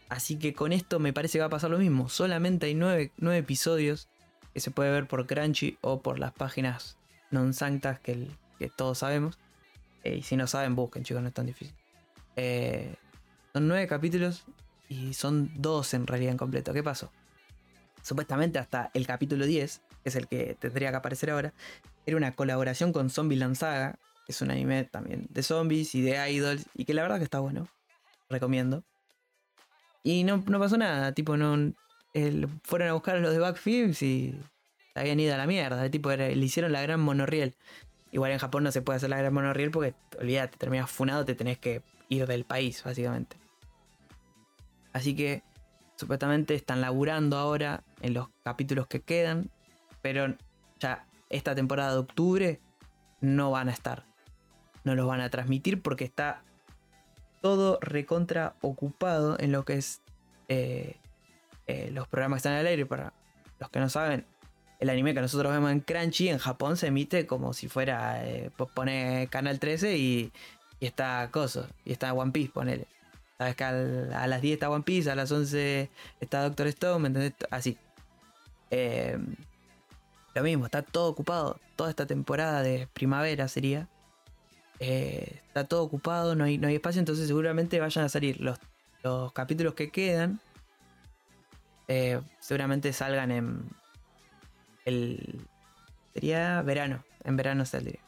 [0.09, 2.09] Así que con esto me parece que va a pasar lo mismo.
[2.09, 4.09] Solamente hay nueve, nueve episodios
[4.55, 6.97] que se puede ver por Crunchy o por las páginas
[7.35, 8.31] non sanctas que,
[8.63, 9.37] que todos sabemos.
[10.07, 11.75] Eh, y si no saben, busquen, chicos, no es tan difícil.
[12.37, 12.95] Eh,
[13.53, 14.45] son nueve capítulos
[14.89, 16.73] y son dos en realidad en completo.
[16.73, 17.11] ¿Qué pasó?
[18.03, 21.53] Supuestamente hasta el capítulo 10, que es el que tendría que aparecer ahora,
[22.07, 26.31] era una colaboración con Zombieland Saga, que es un anime también de zombies y de
[26.31, 27.67] idols, y que la verdad que está bueno.
[28.31, 28.85] Recomiendo.
[30.05, 31.73] Y no, pasó nada, tipo, no.
[32.63, 34.41] fueron a buscar a los de Backfilms y
[34.95, 35.91] habían ido a la mierda.
[35.91, 37.57] Tipo, le hicieron la gran monorriel.
[38.13, 41.35] Igual en Japón no se puede hacer la gran monorriel porque, olvídate, terminas funado, te
[41.35, 43.37] tenés que ir del país, básicamente.
[44.93, 45.43] Así que
[45.97, 49.51] supuestamente están laburando ahora en los capítulos que quedan,
[50.03, 50.37] pero
[50.79, 52.61] ya esta temporada de octubre
[53.21, 54.05] no van a estar.
[54.85, 56.43] No los van a transmitir porque está
[57.41, 60.03] todo recontra ocupado en lo que es
[60.49, 60.97] eh,
[61.67, 62.87] eh, los programas que están al aire.
[62.87, 63.13] Para
[63.59, 64.27] los que no saben,
[64.79, 68.51] el anime que nosotros vemos en Crunchy en Japón se emite como si fuera, eh,
[68.75, 70.33] pone Canal 13 y,
[70.81, 72.87] y está Coso, y está One Piece, ponele.
[73.39, 77.09] Sabes que a las 10 está One Piece, a las 11 está Doctor Stone, ¿me
[77.09, 77.35] entendés?
[77.51, 77.77] Así.
[80.37, 81.59] Lo mismo, está todo ocupado.
[81.77, 83.89] Toda esta temporada de primavera sería.
[84.81, 88.59] Eh, está todo ocupado, no hay, no hay espacio, entonces seguramente vayan a salir los,
[89.03, 90.39] los capítulos que quedan.
[91.89, 93.65] Eh, seguramente salgan en
[94.85, 95.41] el
[96.13, 98.01] sería verano, en verano saldría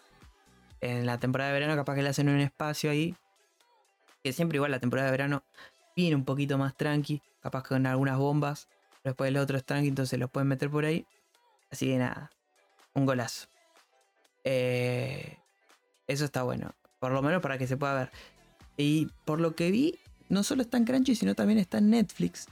[0.82, 3.16] en la temporada de verano capaz que le hacen un espacio ahí.
[4.22, 5.44] Que siempre igual la temporada de verano
[5.96, 7.22] viene un poquito más tranqui.
[7.40, 8.68] Capaz con algunas bombas.
[9.02, 11.06] Después el otro es tranqui, entonces los pueden meter por ahí.
[11.70, 12.30] Así que nada.
[12.94, 13.48] Un golazo.
[14.44, 15.38] Eh,
[16.06, 16.74] eso está bueno.
[16.98, 18.10] Por lo menos para que se pueda ver.
[18.76, 22.46] Y por lo que vi, no solo está en Crunchy, sino también está en Netflix.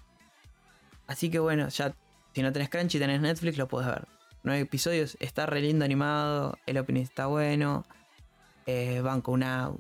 [1.07, 1.95] Así que bueno, ya
[2.35, 4.07] si no tenés Crunchy tenés Netflix, lo puedes ver.
[4.43, 7.85] Nueve episodios, está re lindo animado, el opening está bueno.
[8.67, 9.71] Eh, banco una.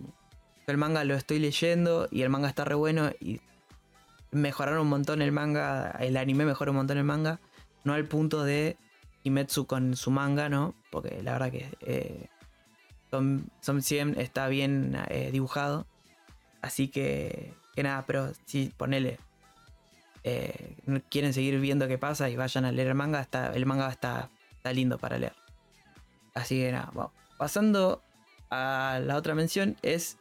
[0.66, 3.40] El manga lo estoy leyendo y el manga está re bueno y
[4.32, 7.40] mejoraron un montón el manga, el anime mejoró un montón el manga,
[7.84, 8.76] no al punto de
[9.26, 10.76] Kimetsu con su manga, ¿no?
[10.92, 12.28] Porque la verdad que eh,
[13.10, 15.84] 100 está bien eh, dibujado,
[16.62, 19.18] así que, que nada, pero si ponele,
[20.22, 20.76] eh,
[21.10, 24.30] quieren seguir viendo qué pasa y vayan a leer el manga, está, el manga está,
[24.52, 25.34] está lindo para leer.
[26.32, 28.04] Así que nada, bueno, pasando
[28.50, 30.18] a la otra mención es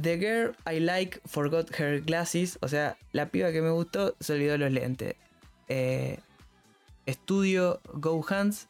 [0.00, 2.58] The Girl I Like Forgot Her Glasses.
[2.62, 5.14] O sea, la piba que me gustó se olvidó los lentes.
[5.68, 6.20] Eh,
[7.08, 8.68] estudio Go Hands.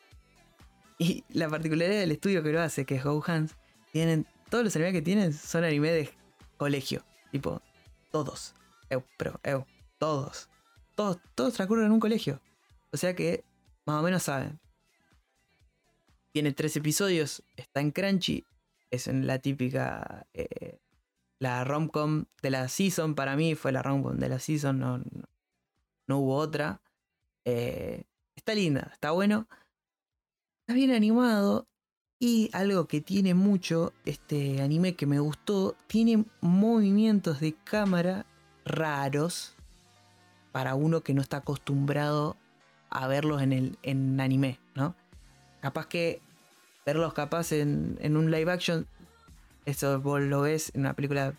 [0.98, 3.04] Y la particularidad del estudio que lo hace, que es
[3.92, 4.26] tienen.
[4.50, 6.10] Todos los animes que tienen son anime de
[6.56, 7.04] colegio.
[7.30, 7.60] Tipo,
[8.10, 8.54] todos.
[9.16, 9.66] pero,
[9.98, 10.48] todos.
[10.94, 12.40] Todos, todos transcurren en un colegio.
[12.90, 13.44] O sea que
[13.84, 14.58] más o menos saben.
[16.32, 18.44] Tiene tres episodios, está en Crunchy,
[18.90, 20.26] es en la típica.
[20.34, 20.78] Eh,
[21.38, 24.98] la romcom de la season, para mí fue la romcom de la season, no,
[26.06, 26.80] no, hubo otra.
[27.44, 28.04] Eh,
[28.48, 29.46] está linda, está bueno.
[30.62, 31.66] Está bien animado.
[32.18, 38.24] Y algo que tiene mucho este anime que me gustó, tiene movimientos de cámara
[38.64, 39.54] raros
[40.50, 42.36] para uno que no está acostumbrado
[42.90, 44.96] a verlos en el en anime, ¿no?
[45.60, 46.20] Capaz que
[46.86, 48.86] verlos capaz en, un live action,
[49.66, 51.34] eso vos lo ves en una película,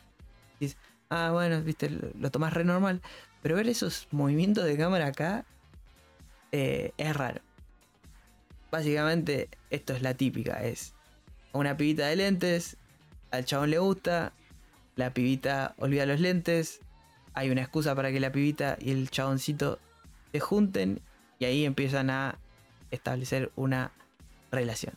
[0.60, 0.78] dices,
[1.10, 3.02] ah, bueno, viste, lo, tomás re normal,
[3.42, 5.46] pero ver esos movimientos de cámara acá
[6.52, 7.42] eh, es raro.
[8.72, 10.94] Básicamente, esto es la típica: es
[11.54, 12.78] una pibita de lentes,
[13.32, 14.34] al chabón le gusta,
[14.96, 16.82] la pibita olvida los lentes,
[17.34, 19.80] hay una excusa para que la pibita y el chaboncito
[20.32, 21.02] se junten
[21.40, 22.38] y ahí empiezan a
[22.92, 23.92] establecer una
[24.52, 24.94] relación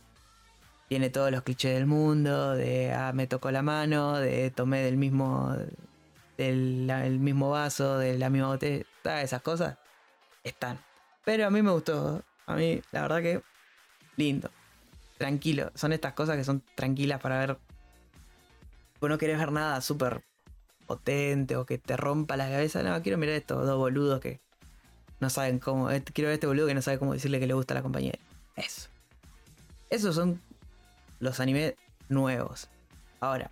[0.93, 4.95] tiene todos los clichés del mundo, de ah, me tocó la mano, de tomé del
[4.95, 5.55] mismo,
[6.37, 9.77] del mismo vaso, de la misma botella, todas esas cosas
[10.43, 10.77] están.
[11.25, 13.41] Pero a mí me gustó, a mí la verdad que
[14.17, 14.49] lindo,
[15.17, 17.57] tranquilo, son estas cosas que son tranquilas para ver.
[18.99, 20.23] Vos no querés ver nada súper
[20.85, 24.41] potente o que te rompa la cabeza, no, quiero mirar estos dos boludos que
[25.19, 27.53] no saben cómo, eh, quiero ver este boludo que no sabe cómo decirle que le
[27.53, 28.19] gusta a la compañera.
[28.55, 28.89] Eso.
[29.89, 30.41] Esos son
[31.19, 31.75] los animes
[32.09, 32.67] nuevos.
[33.19, 33.49] Ahora,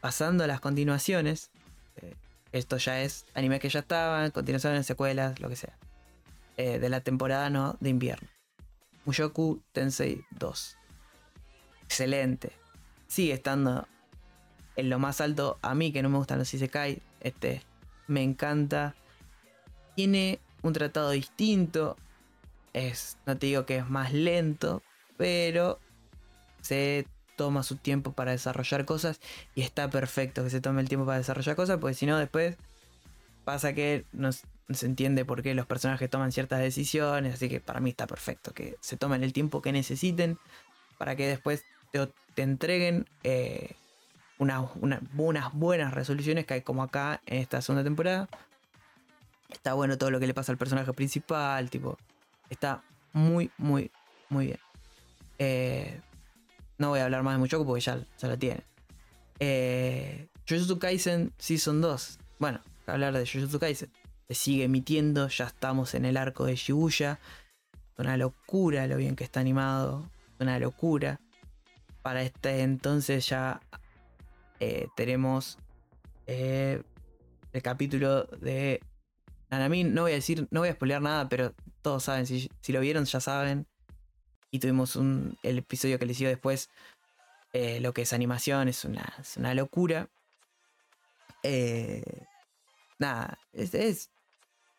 [0.00, 1.50] pasando a las continuaciones,
[1.96, 2.14] eh,
[2.52, 5.76] esto ya es anime que ya estaban, continuaciones, secuelas, lo que sea.
[6.62, 8.28] Eh, de la temporada no de invierno.
[9.06, 10.76] Mushoku Tensei 2.
[11.84, 12.52] Excelente.
[13.06, 13.88] Sigue estando
[14.76, 15.58] en lo más alto.
[15.62, 17.62] A mí que no me gustan los Isekai, este
[18.08, 18.94] me encanta.
[19.96, 21.96] Tiene un tratado distinto.
[22.74, 24.82] es, no te digo que es más lento,
[25.16, 25.78] pero
[26.60, 29.18] se toma su tiempo para desarrollar cosas
[29.54, 32.58] y está perfecto que se tome el tiempo para desarrollar cosas, porque si no después
[33.46, 34.28] pasa que no,
[34.72, 38.52] se entiende por qué los personajes toman ciertas decisiones, así que para mí está perfecto
[38.52, 40.38] que se tomen el tiempo que necesiten
[40.98, 43.74] para que después te, entreguen eh,
[44.38, 44.70] unas
[45.52, 48.28] buenas resoluciones que hay como acá en esta segunda temporada.
[49.50, 51.98] Está bueno todo lo que le pasa al personaje principal, tipo,
[52.50, 53.90] está muy, muy,
[54.28, 54.60] muy bien.
[55.38, 56.00] Eh,
[56.78, 58.62] no voy a hablar más de Muchoku porque ya, ya lo tiene.
[59.40, 62.18] Eh, Jujutsu Kaisen Season 2.
[62.38, 63.90] Bueno, hablar de Jujutsu Kaisen.
[64.30, 67.18] Se sigue emitiendo, ya estamos en el arco de Shibuya.
[67.72, 70.08] Es una locura lo bien que está animado.
[70.38, 71.18] Una locura.
[72.00, 73.60] Para este entonces ya
[74.60, 75.58] eh, tenemos
[76.28, 76.80] eh,
[77.52, 78.80] el capítulo de
[79.50, 79.94] Nanamin.
[79.94, 82.24] No voy a decir, no voy a spoilear nada, pero todos saben.
[82.24, 83.66] Si, si lo vieron, ya saben.
[84.52, 86.70] Y tuvimos un, el episodio que les dio después.
[87.52, 90.08] Eh, lo que es animación es una, es una locura.
[93.00, 94.10] Nada, es,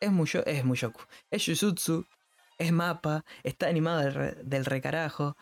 [0.02, 1.00] es, mucho, es Mushoku.
[1.30, 2.06] Es Jujutsu,
[2.58, 4.02] es mapa, está animado
[4.44, 5.38] del, recarajo.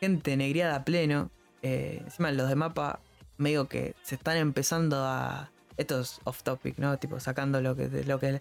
[0.00, 1.30] Gente negriada a pleno.
[1.62, 3.00] Eh, encima los de mapa
[3.36, 5.50] medio que se están empezando a...
[5.76, 6.98] Esto es off topic, ¿no?
[6.98, 7.88] Tipo sacando lo que...
[8.04, 8.40] Lo que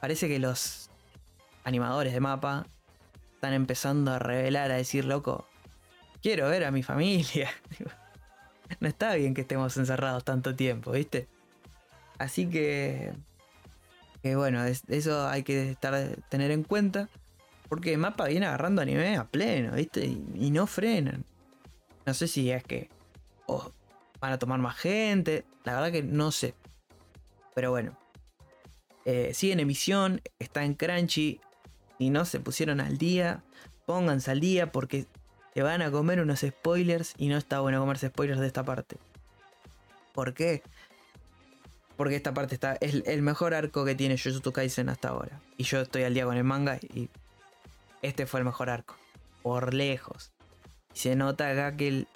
[0.00, 0.90] parece que los
[1.64, 2.66] animadores de mapa
[3.34, 5.46] están empezando a revelar, a decir, loco,
[6.22, 7.50] quiero ver a mi familia.
[8.80, 11.28] no está bien que estemos encerrados tanto tiempo, ¿viste?
[12.18, 13.12] Así que,
[14.22, 15.94] que bueno, eso hay que estar,
[16.28, 17.08] tener en cuenta.
[17.68, 20.04] Porque Mapa viene agarrando anime a pleno, ¿viste?
[20.04, 21.24] Y, no frenan.
[22.04, 22.90] No sé si es que
[24.20, 25.44] van a tomar más gente.
[25.64, 26.54] La verdad que no sé.
[27.54, 27.96] Pero bueno.
[29.04, 30.20] Eh, sigue en emisión.
[30.38, 31.40] Está en Crunchy
[32.02, 33.44] si no se pusieron al día,
[33.86, 35.06] pónganse al día porque
[35.54, 38.96] te van a comer unos spoilers y no está bueno comerse spoilers de esta parte.
[40.12, 40.64] ¿Por qué?
[42.02, 45.40] Porque esta parte está es el mejor arco que tiene Jujutsu Kaisen hasta ahora.
[45.56, 47.08] Y yo estoy al día con el manga y
[48.02, 48.96] este fue el mejor arco.
[49.44, 50.32] Por lejos.
[50.92, 52.08] Y se nota acá que el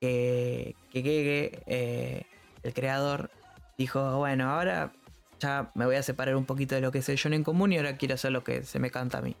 [0.00, 2.22] que, que, eh,
[2.62, 3.30] el creador
[3.76, 4.94] dijo, bueno, ahora
[5.40, 7.76] ya me voy a separar un poquito de lo que es el en común y
[7.76, 9.36] ahora quiero hacer lo que se me canta a mí.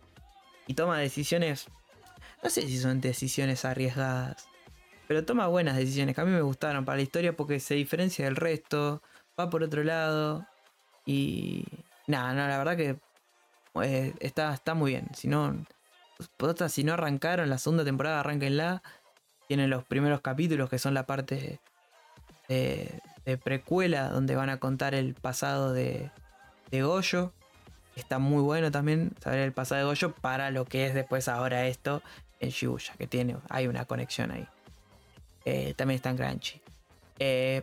[0.66, 1.68] Y toma decisiones,
[2.42, 4.48] no sé si son decisiones arriesgadas,
[5.08, 8.26] pero toma buenas decisiones que a mí me gustaron para la historia porque se diferencia
[8.26, 9.00] del resto,
[9.38, 10.46] va por otro lado
[11.06, 11.64] y
[12.06, 12.96] nada, no, la verdad que
[13.82, 15.08] eh, está, está muy bien.
[15.14, 15.64] Si no,
[16.68, 18.82] si no arrancaron la segunda temporada, arranquenla.
[19.48, 21.60] Tienen los primeros capítulos que son la parte
[22.48, 26.10] de, de precuela donde van a contar el pasado de,
[26.70, 27.32] de Goyo.
[27.96, 31.66] Está muy bueno también saber el pasado de Goyo para lo que es después ahora
[31.66, 32.02] esto
[32.40, 34.46] en Shibuya, que tiene, hay una conexión ahí.
[35.44, 36.60] Eh, también está en Crunchy.
[37.18, 37.62] Eh,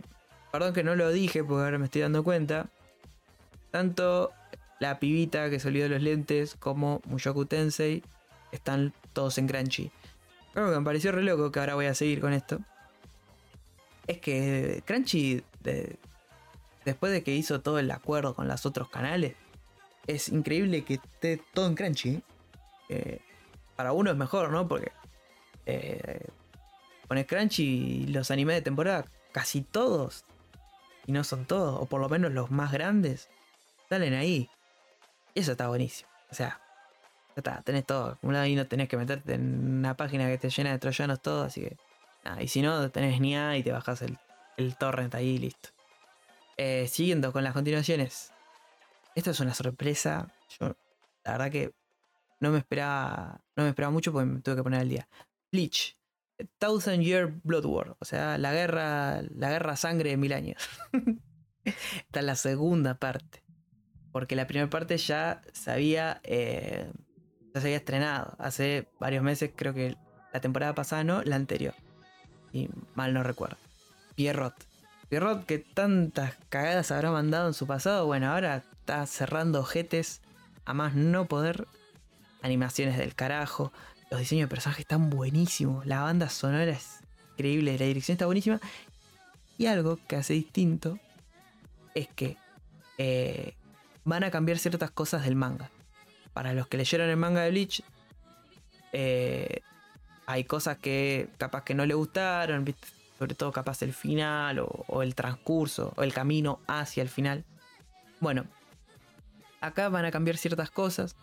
[0.52, 2.70] perdón que no lo dije porque ahora me estoy dando cuenta.
[3.72, 4.32] Tanto
[4.80, 8.04] la pibita que se olvidó los lentes como Mushoku Tensei
[8.52, 9.92] están todos en Crunchy.
[10.54, 12.60] Creo que me pareció re loco que ahora voy a seguir con esto
[14.08, 15.44] es que Crunchy,
[16.86, 19.36] después de que hizo todo el acuerdo con los otros canales,
[20.08, 22.24] es increíble que esté todo en Crunchy.
[22.90, 23.20] Eh,
[23.76, 24.68] para uno es mejor, ¿no?
[24.68, 24.92] Porque
[25.66, 26.28] eh,
[27.08, 30.26] pones Crunchy los animes de temporada, casi todos,
[31.12, 33.30] no son todos, o por lo menos los más grandes,
[33.90, 34.50] salen ahí.
[35.34, 36.10] Y eso está buenísimo.
[36.32, 36.62] O sea,
[37.30, 40.50] ya está, tenés todo acumulado y no tenés que meterte en una página que te
[40.50, 41.78] llena de troyanos todo, así que
[42.24, 44.18] Ah, y si no, tenés NIA y te bajas el,
[44.78, 45.70] torrent ahí y listo.
[46.58, 48.32] Eh, siguiendo con las continuaciones.
[49.16, 50.32] Esta es una sorpresa.
[50.60, 50.76] Yo,
[51.24, 51.74] la verdad que
[52.40, 53.42] no me esperaba.
[53.56, 55.08] No me esperaba mucho porque me tuve que poner al día.
[55.52, 55.98] Bleach.
[56.58, 57.96] Thousand Year Blood War.
[58.00, 59.22] O sea, la guerra.
[59.36, 60.62] La guerra sangre de mil años.
[61.64, 63.44] Esta es la segunda parte.
[64.12, 66.22] Porque la primera parte ya se había.
[66.24, 66.92] Eh,
[67.54, 68.36] ya se había estrenado.
[68.40, 69.96] Hace varios meses, creo que
[70.34, 71.74] la temporada pasada, no, la anterior
[72.54, 73.58] y mal no recuerdo.
[74.16, 74.56] Pierrot.
[75.10, 80.22] Pierrot que tantas cagadas habrá mandado en su pasado, bueno, ahora está cerrando ojetes
[80.66, 81.68] a más no poder.
[82.42, 83.72] Animaciones del carajo.
[84.12, 85.86] Los diseños de personajes están buenísimos.
[85.86, 87.00] La banda sonora es
[87.32, 87.78] increíble.
[87.80, 88.60] La dirección está buenísima.
[89.58, 91.00] Y algo que hace distinto
[91.96, 92.38] es que
[92.98, 93.56] eh,
[94.04, 95.72] van a cambiar ciertas cosas del manga.
[96.34, 97.84] Para los que leyeron el manga de Bleach,
[98.92, 99.62] eh,
[100.26, 102.66] hay cosas que capaz que no le gustaron,
[103.18, 107.46] sobre todo capaz el final o, el transcurso o el camino hacia el final.
[108.20, 108.46] Bueno,
[109.62, 111.16] acá van a cambiar ciertas cosas.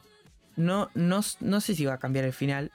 [0.59, 2.73] No, no, no sé si va a cambiar el final.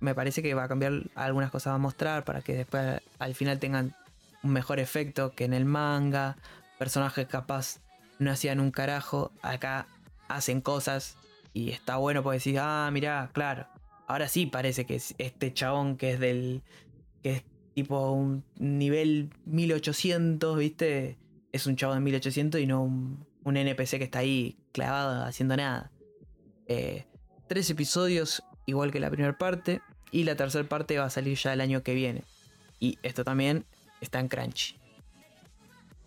[0.00, 3.58] Me parece que va a cambiar algunas cosas a mostrar para que después al final
[3.58, 3.96] tengan
[4.42, 6.36] un mejor efecto que en el manga.
[6.78, 7.80] Personajes capaz
[8.18, 9.32] no hacían un carajo.
[9.40, 9.86] Acá
[10.28, 11.16] hacen cosas
[11.54, 13.66] y está bueno porque decir, ah, mira, claro.
[14.06, 16.62] Ahora sí parece que es este chabón que es del.
[17.22, 17.44] que es
[17.74, 21.16] tipo un nivel 1800, ¿viste?
[21.52, 25.56] Es un chabón de 1800 y no un, un NPC que está ahí clavado haciendo
[25.56, 25.90] nada.
[26.70, 27.04] Eh,
[27.48, 29.82] tres episodios igual que la primera parte.
[30.12, 32.24] Y la tercera parte va a salir ya el año que viene.
[32.78, 33.64] Y esto también
[34.00, 34.76] está en Crunchy.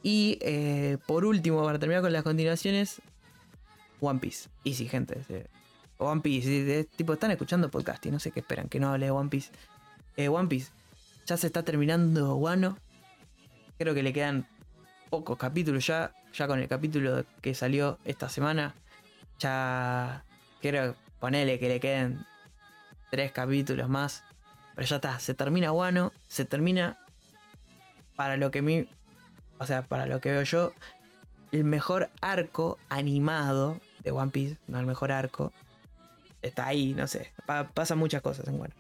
[0.01, 3.01] Y eh, por último, para terminar con las continuaciones,
[3.99, 4.49] One Piece.
[4.63, 5.21] Y sí, gente.
[5.97, 6.85] One Piece.
[6.95, 9.51] tipo, están escuchando podcast y no sé qué esperan, que no hable de One Piece.
[10.17, 10.71] Eh, One Piece.
[11.25, 12.77] Ya se está terminando Wano.
[13.77, 14.47] Creo que le quedan
[15.09, 16.13] pocos capítulos ya.
[16.33, 18.75] Ya con el capítulo que salió esta semana.
[19.39, 20.25] Ya
[20.63, 22.25] quiero ponerle que le queden
[23.11, 24.23] tres capítulos más.
[24.75, 26.13] Pero ya está, se termina Wano.
[26.29, 26.97] Se termina
[28.15, 28.87] para lo que mi.
[29.59, 30.73] O sea, para lo que veo yo.
[31.51, 34.57] El mejor arco animado de One Piece.
[34.67, 35.51] No el mejor arco.
[36.41, 37.33] Está ahí, no sé.
[37.73, 38.73] pasan muchas cosas en Wano.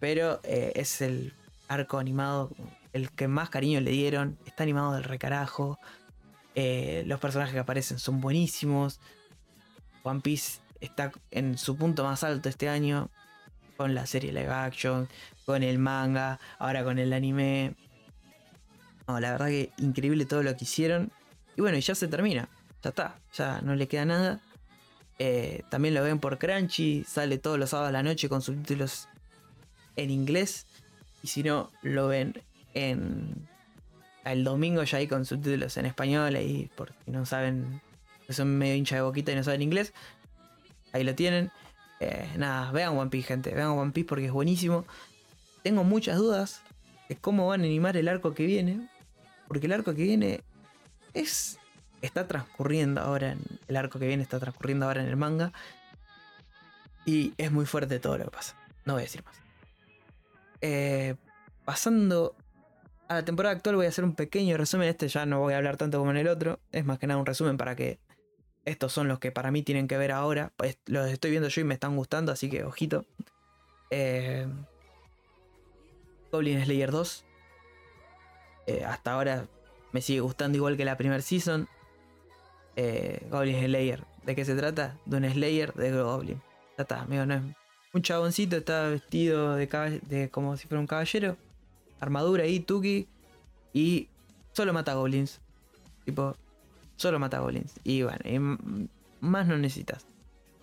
[0.00, 1.34] Pero eh, es el
[1.68, 2.50] arco animado.
[2.94, 4.38] El que más cariño le dieron.
[4.46, 5.78] Está animado del recarajo.
[6.54, 9.00] Eh, los personajes que aparecen son buenísimos.
[10.02, 13.10] One Piece está en su punto más alto este año.
[13.76, 15.08] Con la serie live action.
[15.46, 16.38] Con el manga.
[16.58, 17.74] Ahora con el anime.
[19.08, 21.12] No, la verdad que increíble todo lo que hicieron.
[21.56, 22.48] Y bueno, ya se termina.
[22.82, 23.18] Ya está.
[23.34, 24.40] Ya no le queda nada.
[25.18, 27.04] Eh, también lo ven por Crunchy.
[27.04, 29.08] Sale todos los sábados a la noche con subtítulos
[29.96, 30.66] en inglés.
[31.22, 32.42] Y si no, lo ven
[32.74, 33.48] en.
[34.24, 36.36] El domingo ya hay con subtítulos en español.
[36.36, 37.80] Ahí, por si no saben.
[38.28, 39.92] Son medio hincha de boquita y no saben inglés.
[40.92, 41.50] Ahí lo tienen.
[42.00, 43.54] Eh, nada, vean One Piece, gente.
[43.54, 44.84] Vean One Piece porque es buenísimo.
[45.62, 46.62] Tengo muchas dudas
[47.08, 48.88] de cómo van a animar el arco que viene.
[49.48, 50.40] Porque el arco que viene
[51.14, 51.58] es.
[52.00, 53.32] Está transcurriendo ahora.
[53.32, 55.52] En, el arco que viene está transcurriendo ahora en el manga.
[57.04, 58.56] Y es muy fuerte todo lo que pasa.
[58.84, 59.36] No voy a decir más.
[60.60, 61.14] Eh,
[61.64, 62.34] pasando
[63.08, 64.88] a la temporada actual, voy a hacer un pequeño resumen.
[64.88, 66.58] Este ya no voy a hablar tanto como en el otro.
[66.72, 67.98] Es más que nada un resumen para que
[68.64, 70.52] estos son los que para mí tienen que ver ahora.
[70.56, 73.04] Pues, los estoy viendo yo y me están gustando, así que ojito.
[73.90, 74.46] Eh,
[76.30, 77.24] Goblin Slayer 2.
[78.66, 79.46] Eh, hasta ahora
[79.92, 81.68] me sigue gustando igual que la primera season.
[82.76, 84.04] Eh, Goblin Slayer.
[84.24, 84.96] ¿De qué se trata?
[85.04, 86.40] De un Slayer de Goblin.
[86.78, 87.54] Ya está, amigo, no.
[87.92, 89.66] Un chaboncito está vestido de,
[90.08, 91.36] de como si fuera un caballero.
[92.00, 93.06] Armadura y tuki.
[93.74, 94.08] Y
[94.52, 95.40] solo mata goblins.
[96.04, 96.36] Tipo,
[97.02, 97.74] solo mata goblins.
[97.84, 98.58] Y bueno,
[99.20, 100.06] más no necesitas.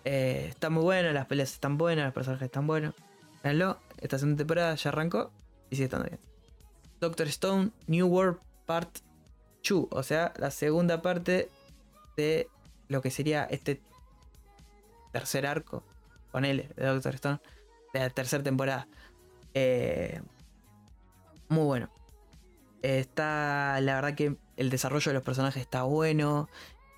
[0.05, 2.95] Eh, está muy bueno, las peleas están buenas, los personajes están buenos.
[3.43, 5.31] Véanlo, esta segunda temporada ya arrancó
[5.69, 6.19] y sigue estando bien.
[7.01, 8.99] Doctor Stone, New World Part
[9.67, 11.49] 2, o sea, la segunda parte
[12.15, 12.47] de
[12.87, 13.81] lo que sería este
[15.11, 15.83] tercer arco,
[16.31, 17.39] con él, de Doctor Stone,
[17.93, 18.87] de la tercera temporada.
[19.53, 20.21] Eh,
[21.49, 21.89] muy bueno.
[22.81, 26.49] está, la verdad que el desarrollo de los personajes está bueno.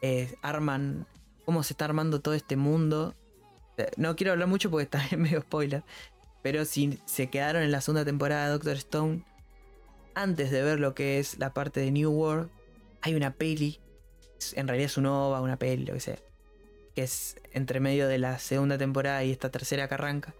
[0.01, 1.05] Eh, arman,
[1.45, 3.13] cómo se está armando todo este mundo.
[3.77, 5.83] Eh, no quiero hablar mucho porque está en medio spoiler.
[6.41, 9.23] Pero si se quedaron en la segunda temporada de Doctor Stone,
[10.15, 12.49] antes de ver lo que es la parte de New World,
[13.01, 13.79] hay una peli.
[14.55, 16.17] En realidad es una ova, una peli, lo que sea.
[16.95, 20.33] Que es entre medio de la segunda temporada y esta tercera que arranca.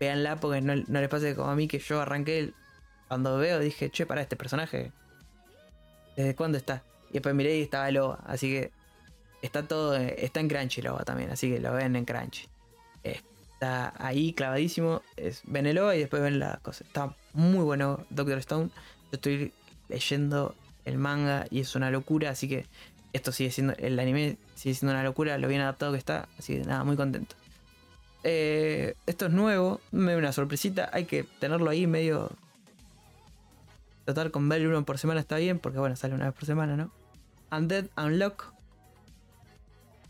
[0.00, 2.52] Véanla porque no, les pase como a mí que yo arranqué.
[3.06, 4.92] Cuando veo dije, che, para este personaje.
[6.16, 6.82] ¿Desde cuándo está?
[7.10, 8.22] Y después miré y estaba Loba.
[8.26, 8.70] Así que
[9.42, 9.96] está todo.
[9.96, 11.30] Está en Crunchy Loba también.
[11.30, 12.48] Así que lo ven en Crunchy.
[13.02, 15.02] Está ahí clavadísimo.
[15.44, 16.84] Ven el Loba y después ven la cosa.
[16.84, 18.70] Está muy bueno Doctor Stone.
[19.10, 19.52] Yo estoy
[19.88, 20.54] leyendo
[20.84, 22.66] el manga y es una locura, así que
[23.12, 26.56] esto sigue siendo, el anime sigue siendo una locura, lo bien adaptado que está, así
[26.56, 27.36] que nada, muy contento.
[28.22, 32.30] Eh, esto es nuevo, me una sorpresita, hay que tenerlo ahí medio...
[34.12, 36.76] Tratar con ver uno por semana está bien, porque bueno, sale una vez por semana,
[36.76, 36.90] ¿no?
[37.56, 38.52] Undead Unlock.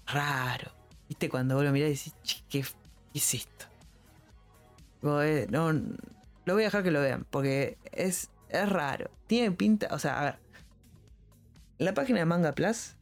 [0.06, 0.70] Raro.
[1.06, 1.28] ¿Viste?
[1.28, 2.64] Cuando vos lo mirás y decís, ¿qué,
[3.12, 3.66] es esto?
[5.22, 9.10] Eh, no, lo voy a dejar que lo vean, porque es, es raro.
[9.26, 10.38] Tiene pinta, o sea, a ver,
[11.78, 12.96] en la página de Manga Plus,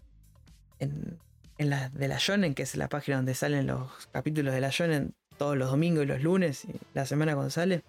[0.81, 1.17] en,
[1.59, 5.15] la de la Shonen, que es la página donde salen los capítulos de la Shonen
[5.37, 7.85] todos los domingos y los lunes, y la semana cuando sale,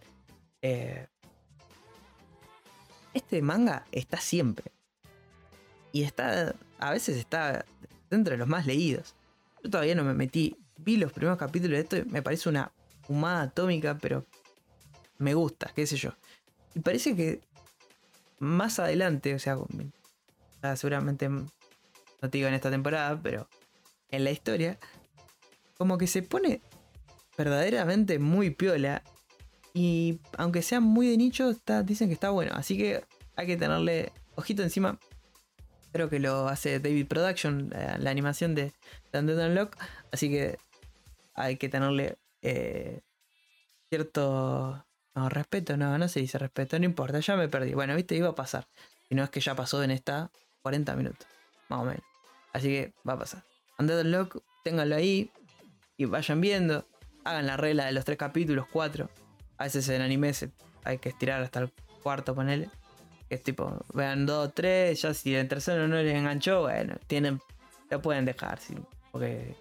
[0.62, 1.08] eh,
[3.14, 4.72] este manga está siempre.
[5.92, 7.66] Y está, a veces está
[8.10, 9.16] dentro de los más leídos.
[9.64, 12.72] Yo todavía no me metí vi los primeros capítulos de esto y me parece una
[13.04, 14.26] fumada atómica, pero
[15.18, 16.12] me gusta, qué sé yo.
[16.74, 17.42] Y parece que
[18.40, 19.58] más adelante, o sea,
[20.76, 21.50] seguramente no
[22.22, 23.48] te digo en esta temporada, pero
[24.10, 24.80] en la historia,
[25.78, 26.62] como que se pone
[27.38, 29.04] verdaderamente muy piola.
[29.80, 31.54] Y aunque sea muy de nicho,
[31.86, 32.52] dicen que está bueno.
[32.54, 33.02] Así que
[33.38, 35.00] hay que tenerle ojito encima.
[35.94, 38.74] Creo que lo hace David Production, la, animación de
[39.14, 39.78] Undead Unlock.
[40.12, 40.58] Así que
[41.34, 43.00] hay que tenerle eh,
[43.88, 47.74] cierto no, respeto, no, no se dice respeto, no importa, ya me perdí.
[47.74, 48.68] Bueno, viste, iba a pasar.
[49.10, 50.30] Y no es que ya pasó en esta
[50.62, 51.26] 40 minutos,
[51.70, 52.04] más o menos.
[52.52, 53.46] Así que va a pasar.
[53.78, 55.32] Undead Lock, ténganlo ahí
[55.96, 56.86] y vayan viendo.
[57.24, 59.10] Hagan la regla de los tres capítulos, cuatro.
[59.60, 60.32] A veces en anime
[60.86, 62.70] hay que estirar hasta el cuarto, ponele.
[63.28, 67.40] Que es tipo, vean dos, tres, ya si el tercero no les enganchó, bueno, tienen,
[67.92, 68.60] lo pueden dejar.
[68.60, 68.74] ¿sí?
[69.12, 69.56] Porque,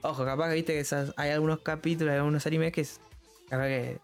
[0.00, 3.00] ojo, capaz que viste que hay algunos capítulos, hay algunos animes que es,
[3.50, 3.98] capaz que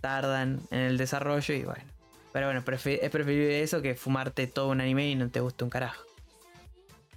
[0.00, 1.84] tardan en el desarrollo y bueno.
[2.32, 5.70] Pero bueno, es preferible eso que fumarte todo un anime y no te guste un
[5.70, 6.04] carajo.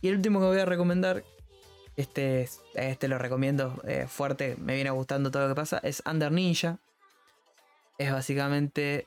[0.01, 1.23] Y el último que voy a recomendar,
[1.95, 6.32] este, este lo recomiendo eh, fuerte, me viene gustando todo lo que pasa, es Under
[6.32, 6.80] Ninja.
[7.98, 9.06] Es básicamente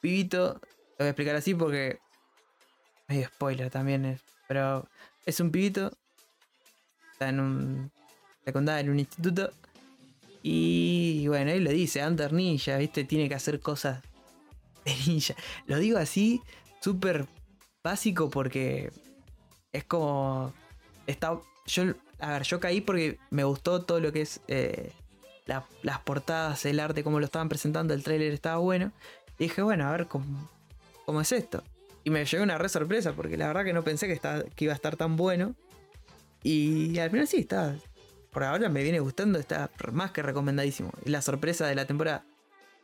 [0.00, 1.98] pibito, lo voy a explicar así porque
[3.08, 4.88] medio spoiler también es, pero
[5.26, 5.92] es un pibito,
[7.12, 7.92] está en un
[8.44, 9.52] secundario, en un instituto
[10.46, 13.04] y bueno, él lo dice, Under Ninja, ¿viste?
[13.04, 14.02] Tiene que hacer cosas
[14.84, 15.34] de ninja.
[15.66, 16.42] Lo digo así,
[16.82, 17.26] súper
[17.82, 18.92] básico porque
[19.72, 20.52] es como...
[21.06, 21.84] Está, yo,
[22.18, 24.92] a ver, yo caí porque me gustó todo lo que es eh,
[25.46, 28.92] las portadas, el arte, cómo lo estaban presentando, el tráiler estaba bueno.
[29.38, 30.48] Dije, bueno, a ver cómo,
[31.04, 31.62] cómo es esto.
[32.04, 34.20] Y me llegó una re sorpresa porque la verdad que no pensé que,
[34.54, 35.54] que iba a estar tan bueno.
[36.42, 37.76] Y al final sí, está,
[38.30, 40.92] por ahora me viene gustando, está más que recomendadísimo.
[41.06, 42.26] Y la sorpresa de la temporada.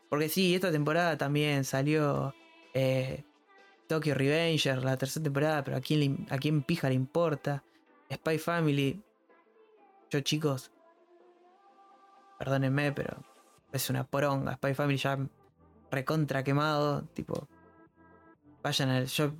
[0.09, 2.35] Porque sí, esta temporada también salió
[2.73, 3.25] eh,
[3.87, 7.63] Tokyo Revenger, la tercera temporada, pero a quién, a quién pija le importa.
[8.13, 9.03] Spy Family.
[10.11, 10.71] Yo chicos,
[12.41, 13.19] perdónenme, pero
[13.71, 14.55] es una poronga.
[14.55, 15.19] Spy Family ya
[15.91, 17.47] recontra quemado, tipo...
[18.63, 19.07] Vayan al.
[19.07, 19.33] Yo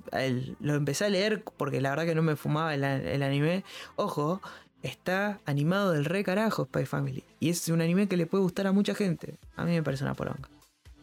[0.59, 2.83] lo empecé a leer porque la verdad que no me fumaba el,
[3.23, 3.63] anime.
[3.95, 4.41] Ojo,
[4.81, 7.23] está animado del re carajo Spy Family.
[7.39, 9.37] Y es un anime que le puede gustar a mucha gente.
[9.55, 10.49] A mí me parece una poronga.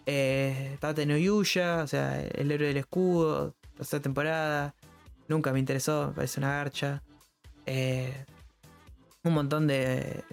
[0.07, 4.75] Eh, Tate no Yuya, o sea, el héroe del escudo, tercera temporada.
[5.29, 7.03] Nunca me interesó, me parece una garcha.
[7.67, 8.25] Eh,
[9.23, 10.25] un montón de,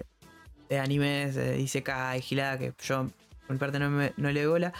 [0.68, 3.08] de animes de Isekai, Gilada, que yo
[3.46, 4.72] por parte no, no le bola.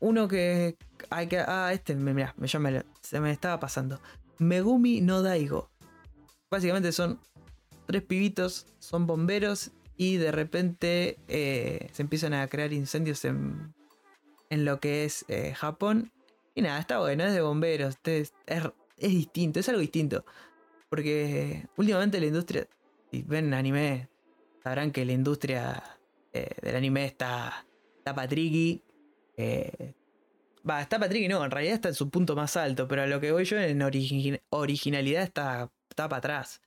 [0.00, 0.76] Uno que
[1.10, 1.38] hay que.
[1.38, 4.00] Ah, este, mira, me, se me estaba pasando.
[4.38, 5.70] Megumi no Daigo.
[6.50, 7.20] Básicamente son
[7.86, 13.74] tres pibitos son bomberos y de repente eh, se empiezan a crear incendios en,
[14.50, 16.10] en lo que es eh, Japón.
[16.54, 18.62] Y nada, está bueno, es de bomberos, es, es,
[18.98, 20.24] distinto, es algo distinto.
[20.88, 22.66] Porque últimamente la industria,
[23.10, 24.08] si ven anime,
[24.62, 25.82] sabrán que la industria
[26.32, 27.66] eh, del anime está,
[27.98, 28.82] está patriqui.
[30.68, 33.20] Va, está patriqui, no, en realidad está en su punto más alto, pero a lo
[33.20, 33.82] que voy yo en
[34.50, 36.60] originalidad está, está para atrás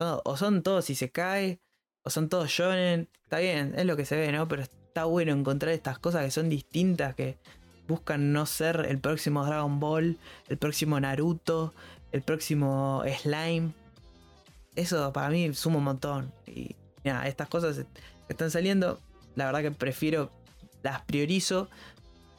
[0.00, 1.60] o son todos si se cae,
[2.02, 3.08] o son todos shonen.
[3.22, 4.48] Está bien, es lo que se ve, ¿no?
[4.48, 7.38] Pero está bueno encontrar estas cosas que son distintas, que
[7.86, 10.18] buscan no ser el próximo Dragon Ball,
[10.48, 11.74] el próximo Naruto,
[12.12, 13.72] el próximo Slime.
[14.74, 16.32] Eso para mí suma un montón.
[16.46, 19.00] Y mira, estas cosas que están saliendo,
[19.34, 20.30] la verdad que prefiero,
[20.82, 21.68] las priorizo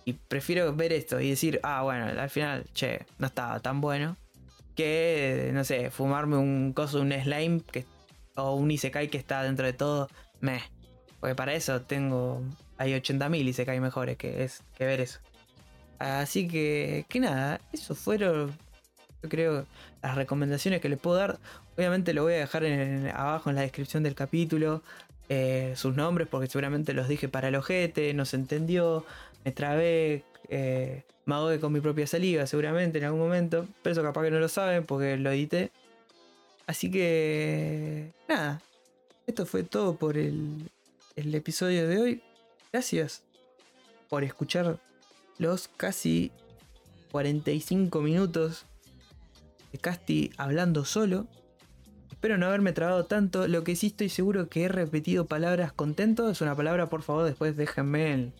[0.05, 4.18] y prefiero ver esto y decir, ah, bueno, al final, che, no estaba tan bueno
[4.76, 7.62] que, no sé, fumarme un coso, un slime
[8.36, 10.09] o un Isekai que está dentro de todo,
[10.39, 10.62] me.
[11.20, 12.41] Porque para eso tengo.
[12.78, 15.20] Hay 80.000 Isekai mejores que, es, que ver eso.
[15.99, 18.57] Así que, que nada, eso fueron,
[19.24, 19.65] yo creo,
[20.01, 21.39] las recomendaciones que les puedo dar.
[21.78, 22.65] Obviamente lo voy a dejar
[23.13, 24.82] abajo en la descripción del capítulo.
[25.30, 29.05] Eh, sus nombres, porque seguramente los dije para el ojete, no se entendió,
[29.45, 33.65] me trabé, eh, me ahogué con mi propia saliva, seguramente en algún momento.
[33.82, 35.72] Pero eso capaz que no lo saben porque lo edité.
[36.67, 38.11] Así que.
[38.28, 38.61] Nada.
[39.28, 40.69] Esto fue todo por el,
[41.15, 42.24] el episodio de hoy.
[42.74, 43.24] Gracias
[44.09, 44.80] por escuchar
[45.38, 46.32] los casi
[47.11, 48.65] 45 minutos
[49.80, 51.28] Casti hablando solo.
[52.11, 53.47] Espero no haberme trabado tanto.
[53.47, 56.30] Lo que sí estoy seguro que he repetido palabras contento.
[56.30, 58.34] Es una palabra, por favor, después déjenme en,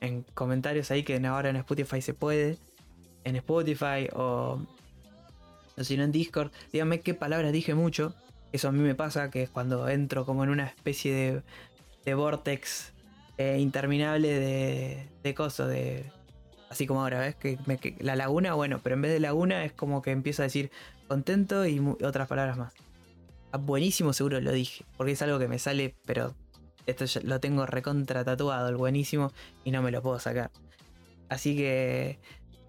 [0.00, 2.58] en comentarios ahí que ahora en Spotify se puede.
[3.24, 4.60] En Spotify o,
[5.76, 6.50] o si no en Discord.
[6.72, 8.14] Díganme qué palabras dije mucho.
[8.52, 11.42] Eso a mí me pasa, que es cuando entro como en una especie
[12.04, 12.94] de, vortex
[13.36, 16.10] eh, interminable de, de cosas, de...
[16.70, 17.34] Así como ahora, ¿ves?
[17.34, 17.58] Que,
[18.00, 20.70] la laguna, bueno, pero en vez de laguna es como que empiezo a decir
[21.06, 22.74] contento y otras palabras más.
[23.52, 26.34] Ah, buenísimo seguro lo dije, porque es algo que me sale, pero
[26.86, 29.32] esto ya lo tengo recontra tatuado, el buenísimo,
[29.64, 30.50] y no me lo puedo sacar.
[31.28, 32.18] Así que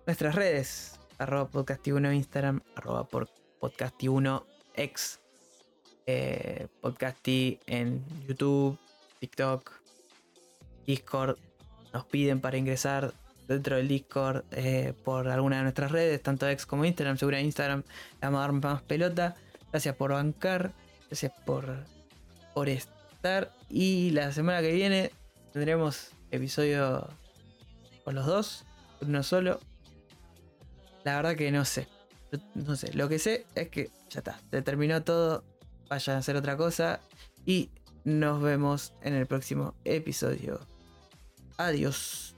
[0.06, 3.30] nuestras redes, arroba podcasti1 en Instagram, arroba por
[3.60, 4.44] podcasti1
[4.76, 5.20] ex,
[6.06, 8.78] eh, podcasti en YouTube,
[9.20, 9.72] TikTok,
[10.86, 11.38] Discord.
[11.94, 13.14] Nos piden para ingresar
[13.50, 17.46] dentro del Discord eh, por alguna de nuestras redes, tanto ex como Instagram, seguro en
[17.46, 17.84] Instagram,
[18.22, 19.36] vamos a más pelota.
[19.72, 20.72] Gracias por bancar,
[21.08, 21.86] gracias por,
[22.54, 23.52] por estar.
[23.70, 25.12] Y la semana que viene
[25.52, 27.08] tendremos episodio
[28.06, 28.66] con los dos,
[29.02, 29.60] uno solo.
[31.04, 31.88] La verdad que no sé.
[32.54, 32.94] No sé.
[32.94, 34.40] Lo que sé es que ya está.
[34.52, 35.44] Se terminó todo.
[35.90, 37.00] Vayan a hacer otra cosa.
[37.46, 37.72] Y
[38.04, 40.60] nos vemos en el próximo episodio.
[41.58, 42.36] Adiós.